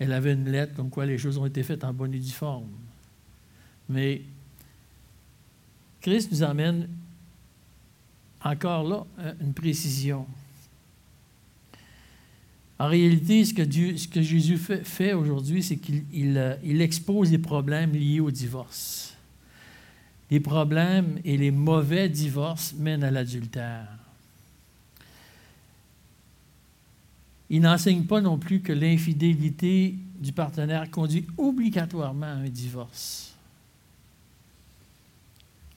elle 0.00 0.14
avait 0.14 0.32
une 0.32 0.50
lettre 0.50 0.74
comme 0.74 0.88
quoi 0.88 1.04
les 1.06 1.18
choses 1.18 1.36
ont 1.36 1.46
été 1.46 1.62
faites 1.62 1.84
en 1.84 1.92
bonne 1.92 2.14
et 2.14 2.18
due 2.18 2.32
forme. 2.32 2.66
Mais 3.88 4.22
Christ 6.00 6.32
nous 6.32 6.42
amène 6.42 6.88
encore 8.42 8.82
là 8.88 9.06
une 9.42 9.52
précision. 9.52 10.26
En 12.78 12.88
réalité, 12.88 13.44
ce 13.44 13.52
que, 13.52 14.22
Jésus 14.22 14.56
fait, 14.56 15.12
aujourd'hui, 15.12 15.62
c'est 15.62 15.76
qu'il 15.76 16.04
il, 16.14 16.80
expose 16.80 17.30
les 17.30 17.38
problèmes 17.38 17.92
liés 17.92 18.20
au 18.20 18.30
divorce. 18.30 19.09
Les 20.30 20.40
problèmes 20.40 21.20
et 21.24 21.36
les 21.36 21.50
mauvais 21.50 22.08
divorces 22.08 22.72
mènent 22.74 23.02
à 23.02 23.10
l'adultère. 23.10 23.88
Il 27.48 27.62
n'enseigne 27.62 28.04
pas 28.04 28.20
non 28.20 28.38
plus 28.38 28.60
que 28.60 28.72
l'infidélité 28.72 29.96
du 30.20 30.32
partenaire 30.32 30.88
conduit 30.88 31.26
obligatoirement 31.36 32.26
à 32.26 32.30
un 32.30 32.48
divorce. 32.48 33.34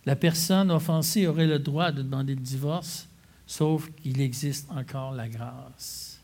La 0.05 0.15
personne 0.15 0.69
offensée 0.69 1.25
aurait 1.25 1.47
le 1.47 1.57
droit 1.57 1.91
de 1.91 2.03
demander 2.03 2.35
le 2.35 2.41
divorce, 2.41 3.07
sauf 3.47 3.89
qu'il 3.95 4.21
existe 4.21 4.69
encore 4.69 5.13
la 5.13 5.27
grâce. 5.27 6.19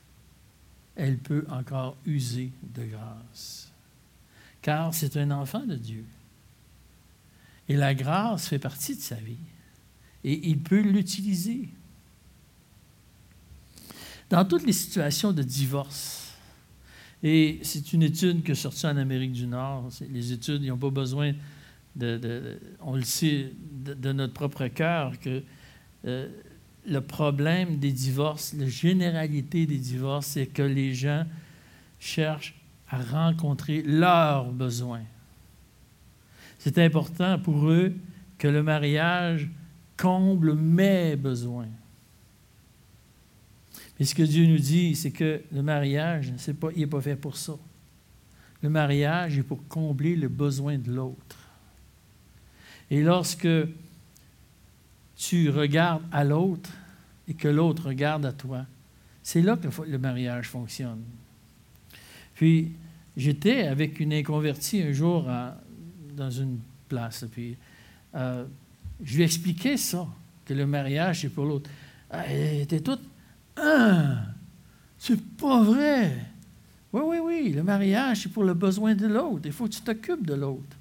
Elle 0.95 1.17
peut 1.17 1.45
encore 1.49 1.95
user 2.05 2.51
de 2.75 2.83
grâce, 2.83 3.71
car 4.61 4.93
c'est 4.93 5.17
un 5.17 5.31
enfant 5.31 5.65
de 5.65 5.75
Dieu. 5.75 6.05
Et 7.69 7.75
la 7.75 7.93
grâce 7.93 8.47
fait 8.47 8.59
partie 8.59 8.95
de 8.95 9.01
sa 9.01 9.15
vie, 9.15 9.37
et 10.23 10.49
il 10.49 10.59
peut 10.59 10.81
l'utiliser 10.81 11.69
dans 14.29 14.43
toutes 14.43 14.65
les 14.65 14.73
situations 14.73 15.31
de 15.31 15.43
divorce, 15.43 16.33
et 17.21 17.59
c'est 17.63 17.93
une 17.93 18.03
étude 18.03 18.43
qui 18.43 18.51
est 18.51 18.55
sortie 18.55 18.85
en 18.85 18.97
Amérique 18.97 19.33
du 19.33 19.45
Nord, 19.45 19.89
les 20.09 20.31
études, 20.31 20.63
n'ont 20.63 20.77
pas 20.77 20.89
besoin 20.89 21.33
de, 21.95 22.59
on 22.81 22.95
le 22.95 23.03
sait, 23.03 23.51
de, 23.83 24.11
notre 24.13 24.33
propre 24.33 24.67
cœur, 24.67 25.19
que 25.19 25.43
euh, 26.05 26.29
le 26.87 27.01
problème 27.01 27.77
des 27.77 27.91
divorces, 27.91 28.53
la 28.53 28.67
généralité 28.67 29.65
des 29.65 29.77
divorces, 29.77 30.27
c'est 30.27 30.47
que 30.47 30.61
les 30.61 30.93
gens 30.93 31.25
cherchent 31.99 32.55
à 32.89 33.01
rencontrer 33.01 33.81
leurs 33.83 34.51
besoins. 34.51 35.03
C'est 36.59 36.77
important 36.77 37.39
pour 37.39 37.69
eux 37.69 37.93
que 38.37 38.47
le 38.47 38.61
mariage 38.61 39.49
comble 39.97 40.53
mes 40.53 41.15
besoins. 41.15 41.69
Mais 43.97 44.05
ce 44.05 44.15
que 44.15 44.23
Dieu 44.23 44.45
nous 44.45 44.59
dit, 44.59 44.95
c'est 44.95 45.11
que 45.11 45.41
le 45.51 45.61
mariage, 45.61 46.31
pas, 46.59 46.69
il 46.75 46.81
n'est 46.81 46.87
pas 46.87 47.01
fait 47.01 47.15
pour 47.15 47.35
ça. 47.35 47.57
Le 48.61 48.69
mariage 48.69 49.37
est 49.37 49.43
pour 49.43 49.65
combler 49.67 50.15
le 50.15 50.27
besoin 50.27 50.77
de 50.77 50.91
l'autre. 50.91 51.37
Et 52.91 53.01
lorsque 53.01 53.47
tu 55.15 55.49
regardes 55.49 56.03
à 56.11 56.23
l'autre 56.23 56.71
et 57.27 57.33
que 57.33 57.47
l'autre 57.47 57.87
regarde 57.87 58.25
à 58.25 58.33
toi, 58.33 58.65
c'est 59.21 59.41
là 59.41 59.57
que 59.57 59.67
le 59.85 59.97
mariage 59.97 60.47
fonctionne. 60.47 61.03
Puis, 62.35 62.71
j'étais 63.15 63.67
avec 63.67 63.99
une 63.99 64.13
inconvertie 64.13 64.81
un 64.81 64.93
jour 64.93 65.29
dans 66.19 66.29
une 66.29 66.59
place. 66.87 67.25
Puis, 67.31 67.57
euh, 68.15 68.45
je 69.01 69.17
lui 69.17 69.23
expliquais 69.23 69.77
ça, 69.77 70.07
que 70.45 70.53
le 70.53 70.65
mariage, 70.65 71.21
c'est 71.21 71.29
pour 71.29 71.45
l'autre. 71.45 71.69
Elle 72.09 72.61
était 72.61 72.81
toute. 72.81 73.01
Ah, 73.55 74.25
c'est 74.97 75.21
pas 75.37 75.63
vrai. 75.63 76.25
Oui, 76.91 77.01
oui, 77.05 77.17
oui, 77.23 77.53
le 77.53 77.63
mariage, 77.63 78.23
c'est 78.23 78.29
pour 78.29 78.43
le 78.43 78.53
besoin 78.53 78.95
de 78.95 79.07
l'autre. 79.07 79.41
Il 79.45 79.51
faut 79.51 79.65
que 79.65 79.73
tu 79.73 79.81
t'occupes 79.81 80.25
de 80.25 80.33
l'autre. 80.33 80.75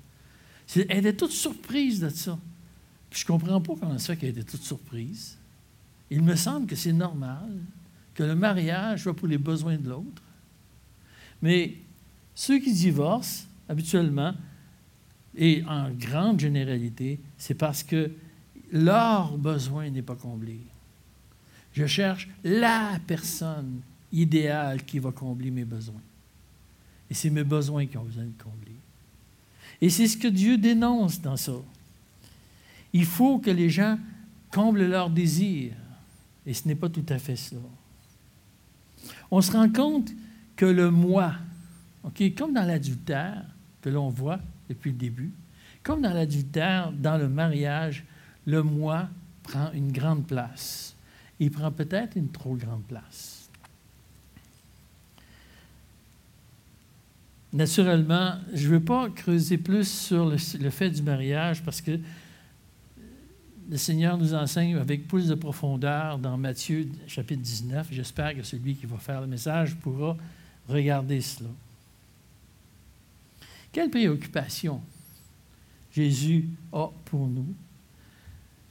Elle 0.74 0.98
était 0.98 1.14
toute 1.14 1.32
surprise 1.32 2.00
de 2.00 2.08
ça. 2.08 2.38
Puis 3.10 3.20
je 3.20 3.24
ne 3.24 3.38
comprends 3.38 3.60
pas 3.60 3.74
comment 3.78 3.98
ça 3.98 4.16
qu'elle 4.16 4.30
était 4.30 4.42
toute 4.42 4.62
surprise. 4.62 5.36
Il 6.10 6.22
me 6.22 6.36
semble 6.36 6.66
que 6.66 6.76
c'est 6.76 6.92
normal 6.92 7.50
que 8.14 8.22
le 8.22 8.34
mariage 8.34 9.02
soit 9.02 9.14
pour 9.14 9.28
les 9.28 9.38
besoins 9.38 9.76
de 9.76 9.88
l'autre. 9.88 10.22
Mais 11.42 11.76
ceux 12.34 12.58
qui 12.58 12.72
divorcent, 12.72 13.46
habituellement, 13.68 14.34
et 15.38 15.62
en 15.68 15.90
grande 15.90 16.40
généralité, 16.40 17.20
c'est 17.38 17.54
parce 17.54 17.84
que 17.84 18.10
leur 18.72 19.38
besoin 19.38 19.88
n'est 19.88 20.02
pas 20.02 20.16
comblé. 20.16 20.58
Je 21.72 21.86
cherche 21.86 22.28
la 22.42 22.98
personne 23.06 23.80
idéale 24.12 24.84
qui 24.84 24.98
va 24.98 25.12
combler 25.12 25.52
mes 25.52 25.64
besoins. 25.64 26.02
Et 27.08 27.14
c'est 27.14 27.30
mes 27.30 27.44
besoins 27.44 27.86
qui 27.86 27.96
ont 27.96 28.02
besoin 28.02 28.24
de 28.24 28.42
combler. 28.42 28.74
Et 29.80 29.88
c'est 29.90 30.08
ce 30.08 30.16
que 30.16 30.26
Dieu 30.26 30.58
dénonce 30.58 31.20
dans 31.20 31.36
ça. 31.36 31.52
Il 32.92 33.04
faut 33.04 33.38
que 33.38 33.50
les 33.50 33.70
gens 33.70 33.96
comblent 34.50 34.86
leurs 34.86 35.08
désirs. 35.08 35.74
Et 36.44 36.52
ce 36.52 36.66
n'est 36.66 36.74
pas 36.74 36.88
tout 36.88 37.06
à 37.08 37.18
fait 37.18 37.36
cela. 37.36 37.60
On 39.30 39.40
se 39.40 39.52
rend 39.52 39.70
compte 39.70 40.10
que 40.56 40.66
le 40.66 40.90
moi, 40.90 41.34
comme 42.36 42.54
dans 42.54 42.64
l'adultère, 42.64 43.44
que 43.80 43.88
l'on 43.88 44.08
voit 44.08 44.40
depuis 44.68 44.90
le 44.90 44.96
début, 44.96 45.32
comme 45.82 46.02
dans 46.02 46.12
l'adultère, 46.12 46.92
dans 46.92 47.16
le 47.16 47.28
mariage, 47.28 48.04
le 48.46 48.62
moi 48.62 49.08
prend 49.42 49.72
une 49.72 49.92
grande 49.92 50.26
place. 50.26 50.94
Il 51.40 51.50
prend 51.50 51.70
peut-être 51.70 52.16
une 52.16 52.28
trop 52.28 52.56
grande 52.56 52.82
place. 52.84 53.48
Naturellement, 57.52 58.34
je 58.52 58.66
ne 58.68 58.72
veux 58.74 58.80
pas 58.80 59.08
creuser 59.08 59.56
plus 59.56 59.88
sur 59.88 60.26
le, 60.26 60.36
fait 60.36 60.90
du 60.90 61.02
mariage 61.02 61.62
parce 61.62 61.80
que 61.80 61.98
le 63.70 63.76
Seigneur 63.76 64.18
nous 64.18 64.34
enseigne 64.34 64.76
avec 64.76 65.08
plus 65.08 65.28
de 65.28 65.34
profondeur 65.34 66.18
dans 66.18 66.36
Matthieu 66.36 66.88
chapitre 67.06 67.42
19. 67.42 67.88
J'espère 67.90 68.34
que 68.34 68.42
celui 68.42 68.74
qui 68.74 68.84
va 68.84 68.98
faire 68.98 69.22
le 69.22 69.26
message 69.26 69.76
pourra 69.76 70.16
regarder 70.68 71.22
cela. 71.22 71.48
Quelle 73.72 73.90
préoccupation 73.90 74.80
Jésus 75.92 76.48
a 76.72 76.90
pour 77.06 77.26
nous. 77.26 77.54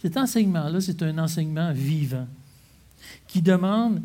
Cet 0.01 0.17
enseignement-là, 0.17 0.79
c'est 0.79 1.01
un 1.03 1.17
enseignement 1.17 1.73
vivant 1.73 2.27
qui 3.27 3.41
demande 3.41 4.01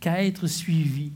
qu'à 0.00 0.24
être 0.24 0.46
suivi. 0.46 1.12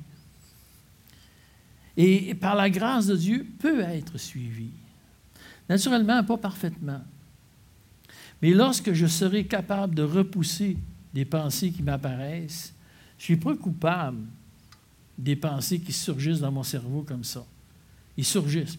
Et 1.96 2.34
par 2.34 2.54
la 2.54 2.70
grâce 2.70 3.06
de 3.06 3.16
Dieu, 3.16 3.46
peut 3.58 3.80
être 3.80 4.18
suivi. 4.18 4.70
Naturellement, 5.68 6.22
pas 6.22 6.36
parfaitement. 6.36 7.00
Mais 8.40 8.52
lorsque 8.52 8.92
je 8.92 9.06
serai 9.06 9.44
capable 9.44 9.94
de 9.94 10.02
repousser 10.02 10.76
des 11.12 11.24
pensées 11.24 11.72
qui 11.72 11.82
m'apparaissent, 11.82 12.72
je 13.18 13.24
suis 13.24 13.36
pas 13.36 13.56
coupable 13.56 14.24
des 15.18 15.34
pensées 15.34 15.80
qui 15.80 15.92
surgissent 15.92 16.40
dans 16.40 16.52
mon 16.52 16.62
cerveau 16.62 17.02
comme 17.02 17.24
ça. 17.24 17.44
Ils 18.16 18.24
surgissent. 18.24 18.78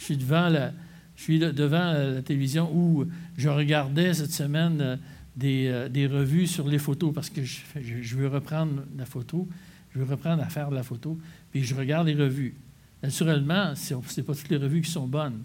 Je 0.00 0.06
suis 0.06 0.16
devant 0.16 0.48
la, 0.48 0.72
je 1.14 1.22
suis 1.22 1.38
devant 1.38 1.92
la 1.92 2.22
télévision 2.22 2.74
où 2.74 3.04
je 3.36 3.50
regardais 3.50 4.14
cette 4.14 4.32
semaine 4.32 4.80
euh, 4.80 4.96
euh, 5.44 5.88
des, 5.90 6.06
revues 6.06 6.46
sur 6.46 6.66
les 6.66 6.78
photos 6.78 7.12
parce 7.12 7.28
que 7.28 7.42
je, 7.44 8.16
veux 8.16 8.26
reprendre 8.26 8.82
la 8.96 9.04
photo, 9.04 9.46
je 9.92 9.98
veux 9.98 10.06
reprendre 10.06 10.42
à 10.42 10.46
faire 10.46 10.70
de 10.70 10.74
la 10.74 10.82
photo, 10.82 11.18
puis 11.52 11.64
je 11.64 11.74
regarde 11.74 12.06
les 12.06 12.14
revues. 12.14 12.54
Naturellement, 13.02 13.74
ce 13.74 13.94
n'est 13.94 14.22
pas 14.22 14.34
toutes 14.34 14.48
les 14.48 14.56
revues 14.56 14.80
qui 14.80 14.90
sont 14.90 15.06
bonnes, 15.06 15.42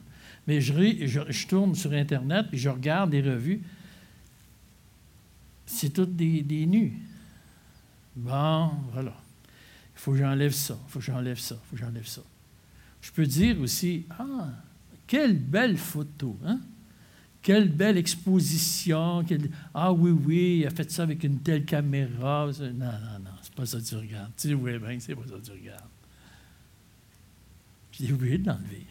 mais 0.48 0.62
je, 0.62 0.74
je, 1.06 1.48
tourne 1.48 1.76
sur 1.76 1.92
Internet 1.92 2.46
puis 2.50 2.58
je 2.58 2.70
regarde 2.70 3.10
des 3.10 3.22
revues. 3.22 3.62
C'est 5.66 5.90
toutes 5.90 6.16
des, 6.16 6.42
des 6.44 6.66
nus. 6.66 6.94
Bon, 8.16 8.72
voilà. 8.94 9.18
Il 9.96 10.00
faut 10.00 10.14
que 10.14 10.18
j'enlève 10.18 10.54
ça, 10.54 10.78
il 10.88 10.92
faut 10.92 11.00
que 11.00 11.06
j'enlève 11.06 11.40
ça, 11.40 11.56
il 11.56 11.70
faut 11.70 11.76
que 11.76 11.82
j'enlève 11.82 12.08
ça. 12.08 12.22
Je 13.06 13.12
peux 13.12 13.28
dire 13.28 13.62
aussi, 13.62 14.08
ah, 14.18 14.50
quelle 15.06 15.38
belle 15.38 15.78
photo, 15.78 16.36
hein? 16.44 16.60
Quelle 17.40 17.70
belle 17.70 17.98
exposition. 17.98 19.24
Ah 19.76 19.94
oui, 19.94 20.10
oui, 20.10 20.58
il 20.62 20.66
a 20.66 20.72
fait 20.72 20.90
ça 20.90 21.04
avec 21.04 21.24
une 21.24 21.40
telle 21.40 21.66
caméra. 21.66 22.50
Non, 22.60 22.74
non, 22.74 23.20
non, 23.24 23.32
c'est 23.44 23.54
pas 23.54 23.68
ça 23.68 23.78
que 23.78 23.84
tu 23.84 23.96
regardes. 23.96 24.32
Tu 24.36 24.48
dis, 24.48 24.56
oui, 24.56 24.80
bien, 24.80 25.00
c'est 25.00 25.14
pas 25.14 25.22
ça 25.22 25.36
que 25.36 25.46
tu 25.46 25.52
regardes. 25.52 25.84
J'ai 27.92 28.12
oublié 28.12 28.40
de 28.40 28.48
l'enlever. 28.48 28.88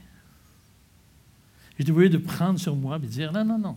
J'ai 1.77 1.91
oublié 1.91 2.09
de 2.09 2.19
prendre 2.19 2.61
sur 2.61 2.77
moi 2.77 2.99
et 2.99 3.01
de 3.01 3.07
dire, 3.07 3.33
non, 3.33 3.45
non, 3.45 3.59
non, 3.59 3.77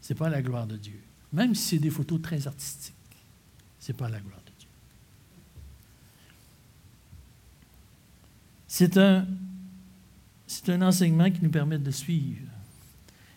c'est 0.00 0.16
pas 0.16 0.28
la 0.28 0.42
gloire 0.42 0.66
de 0.66 0.76
Dieu. 0.76 1.00
Même 1.32 1.54
si 1.54 1.76
c'est 1.76 1.78
des 1.78 1.90
photos 1.90 2.20
très 2.20 2.44
artistiques, 2.48 2.96
c'est 3.78 3.96
pas 3.96 4.08
la 4.08 4.18
gloire 4.18 4.40
de 4.40 4.50
Dieu. 4.58 4.68
C'est 8.74 8.96
un 8.96 9.26
enseignement 10.80 11.30
qui 11.30 11.42
nous 11.42 11.50
permet 11.50 11.76
de 11.76 11.90
suivre. 11.90 12.48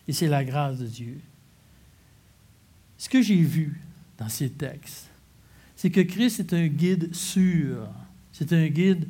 Et 0.08 0.14
c'est 0.14 0.28
la 0.28 0.42
grâce 0.42 0.78
de 0.78 0.86
Dieu. 0.86 1.20
Ce 2.96 3.10
que 3.10 3.20
j'ai 3.20 3.42
vu 3.42 3.78
dans 4.16 4.30
ces 4.30 4.48
textes, 4.48 5.10
c'est 5.76 5.90
que 5.90 6.00
Christ 6.00 6.40
est 6.40 6.54
un 6.54 6.68
guide 6.68 7.14
sûr. 7.14 7.86
C'est 8.32 8.50
un 8.54 8.66
guide 8.68 9.06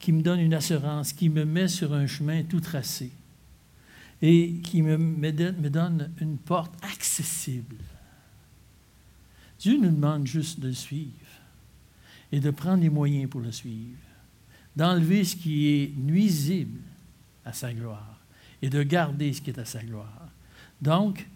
qui 0.00 0.10
me 0.10 0.20
donne 0.20 0.40
une 0.40 0.54
assurance, 0.54 1.12
qui 1.12 1.28
me 1.28 1.44
met 1.44 1.68
sur 1.68 1.94
un 1.94 2.08
chemin 2.08 2.42
tout 2.42 2.60
tracé 2.60 3.12
et 4.20 4.54
qui 4.64 4.82
me, 4.82 4.98
me 4.98 5.70
donne 5.70 6.10
une 6.20 6.38
porte 6.38 6.74
accessible. 6.82 7.76
Dieu 9.60 9.78
nous 9.78 9.90
demande 9.90 10.26
juste 10.26 10.58
de 10.58 10.66
le 10.66 10.74
suivre 10.74 11.12
et 12.32 12.40
de 12.40 12.50
prendre 12.50 12.82
les 12.82 12.90
moyens 12.90 13.30
pour 13.30 13.40
le 13.40 13.52
suivre, 13.52 13.96
d'enlever 14.78 15.24
ce 15.24 15.34
qui 15.34 15.66
est 15.66 15.92
nuisible 15.96 16.78
à 17.44 17.52
sa 17.52 17.74
gloire 17.74 18.20
et 18.62 18.70
de 18.70 18.80
garder 18.84 19.32
ce 19.32 19.42
qui 19.42 19.50
est 19.50 19.58
à 19.58 19.64
sa 19.64 19.82
gloire. 19.82 20.28
Donc, 20.80 21.26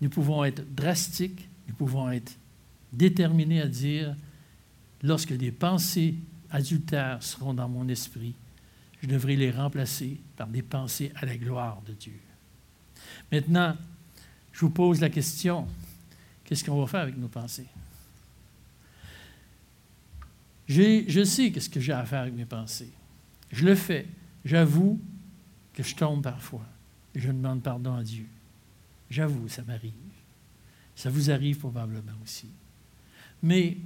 nous 0.00 0.08
pouvons 0.08 0.42
être 0.44 0.64
drastiques, 0.74 1.46
nous 1.68 1.74
pouvons 1.74 2.10
être 2.10 2.32
déterminés 2.94 3.60
à 3.60 3.68
dire, 3.68 4.16
lorsque 5.02 5.34
des 5.34 5.52
pensées 5.52 6.14
adultères 6.50 7.22
seront 7.22 7.52
dans 7.52 7.68
mon 7.68 7.86
esprit, 7.88 8.34
je 9.02 9.08
devrais 9.08 9.36
les 9.36 9.50
remplacer 9.50 10.18
par 10.34 10.46
des 10.46 10.62
pensées 10.62 11.12
à 11.16 11.26
la 11.26 11.36
gloire 11.36 11.82
de 11.86 11.92
Dieu. 11.92 12.18
Maintenant, 13.30 13.76
je 14.52 14.60
vous 14.60 14.70
pose 14.70 15.02
la 15.02 15.10
question, 15.10 15.68
qu'est-ce 16.44 16.64
qu'on 16.64 16.80
va 16.80 16.86
faire 16.86 17.00
avec 17.00 17.18
nos 17.18 17.28
pensées? 17.28 17.66
Je 20.66 21.24
sais 21.24 21.52
qu'est-ce 21.52 21.70
que 21.70 21.80
j'ai 21.80 21.92
à 21.92 22.04
faire 22.04 22.22
avec 22.22 22.34
mes 22.34 22.44
pensées. 22.44 22.92
Je 23.52 23.64
le 23.64 23.74
fais. 23.74 24.06
J'avoue 24.44 25.00
que 25.72 25.82
je 25.82 25.94
tombe 25.94 26.22
parfois 26.22 26.66
et 27.14 27.20
je 27.20 27.28
demande 27.28 27.62
pardon 27.62 27.94
à 27.94 28.02
Dieu. 28.02 28.26
J'avoue, 29.10 29.48
ça 29.48 29.62
m'arrive. 29.62 29.92
Ça 30.94 31.10
vous 31.10 31.30
arrive 31.30 31.58
probablement 31.58 32.12
aussi. 32.22 32.48
Mais 33.42 33.76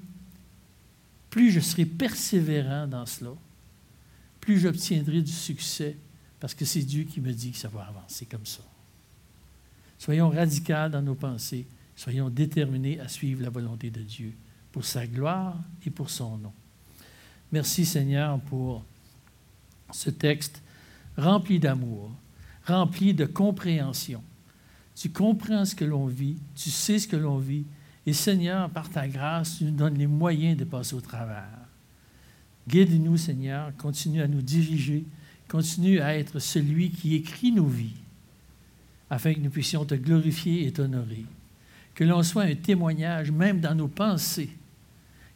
plus 1.28 1.50
je 1.50 1.60
serai 1.60 1.84
persévérant 1.84 2.86
dans 2.86 3.06
cela, 3.06 3.32
plus 4.40 4.58
j'obtiendrai 4.58 5.22
du 5.22 5.32
succès 5.32 5.96
parce 6.38 6.54
que 6.54 6.64
c'est 6.64 6.82
Dieu 6.82 7.04
qui 7.04 7.20
me 7.20 7.32
dit 7.32 7.52
que 7.52 7.58
ça 7.58 7.68
va 7.68 7.82
avancer 7.82 8.26
comme 8.26 8.46
ça. 8.46 8.62
Soyons 9.98 10.30
radicaux 10.30 10.88
dans 10.90 11.02
nos 11.02 11.14
pensées, 11.14 11.66
soyons 11.94 12.30
déterminés 12.30 12.98
à 13.00 13.08
suivre 13.08 13.42
la 13.42 13.50
volonté 13.50 13.90
de 13.90 14.02
Dieu 14.02 14.32
pour 14.72 14.84
sa 14.84 15.06
gloire 15.06 15.62
et 15.84 15.90
pour 15.90 16.08
son 16.08 16.38
nom. 16.38 16.52
Merci 17.52 17.84
Seigneur 17.84 18.38
pour 18.40 18.84
ce 19.92 20.10
texte 20.10 20.62
rempli 21.16 21.58
d'amour, 21.58 22.12
rempli 22.64 23.12
de 23.12 23.24
compréhension. 23.24 24.22
Tu 24.94 25.10
comprends 25.10 25.64
ce 25.64 25.74
que 25.74 25.84
l'on 25.84 26.06
vit, 26.06 26.36
tu 26.54 26.70
sais 26.70 26.98
ce 26.98 27.08
que 27.08 27.16
l'on 27.16 27.38
vit, 27.38 27.64
et 28.06 28.12
Seigneur, 28.12 28.70
par 28.70 28.88
ta 28.88 29.08
grâce, 29.08 29.58
tu 29.58 29.64
nous 29.64 29.70
donnes 29.72 29.98
les 29.98 30.06
moyens 30.06 30.56
de 30.56 30.64
passer 30.64 30.94
au 30.94 31.00
travers. 31.00 31.58
Guide-nous, 32.68 33.16
Seigneur, 33.16 33.76
continue 33.76 34.22
à 34.22 34.28
nous 34.28 34.42
diriger, 34.42 35.04
continue 35.48 36.00
à 36.00 36.16
être 36.16 36.38
celui 36.38 36.90
qui 36.90 37.16
écrit 37.16 37.52
nos 37.52 37.66
vies, 37.66 37.96
afin 39.10 39.34
que 39.34 39.40
nous 39.40 39.50
puissions 39.50 39.84
te 39.84 39.94
glorifier 39.94 40.66
et 40.66 40.72
t'honorer. 40.72 41.24
Que 41.94 42.04
l'on 42.04 42.22
soit 42.22 42.44
un 42.44 42.54
témoignage, 42.54 43.32
même 43.32 43.60
dans 43.60 43.74
nos 43.74 43.88
pensées, 43.88 44.50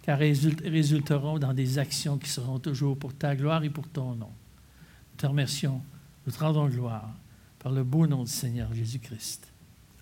car 0.05 0.19
résulteront 0.19 1.39
dans 1.39 1.55
des 1.55 1.79
actions 1.79 2.19
qui 2.19 2.29
seront 2.29 2.59
toujours 2.59 2.95
pour 2.99 3.15
ta 3.15 3.35
gloire 3.35 3.65
et 3.65 3.71
pour 3.71 3.89
ton 3.89 4.15
nom. 4.15 4.29
Nous 4.29 5.17
te 5.17 5.27
remercions, 5.27 5.81
nous 6.27 6.33
te 6.33 6.39
rendons 6.39 6.69
gloire 6.69 7.09
par 7.59 7.73
le 7.73 7.85
beau 7.85 8.07
nom 8.07 8.23
du 8.23 8.31
Seigneur 8.31 8.69
Jésus-Christ. 8.75 9.51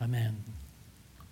Amen. 0.00 0.34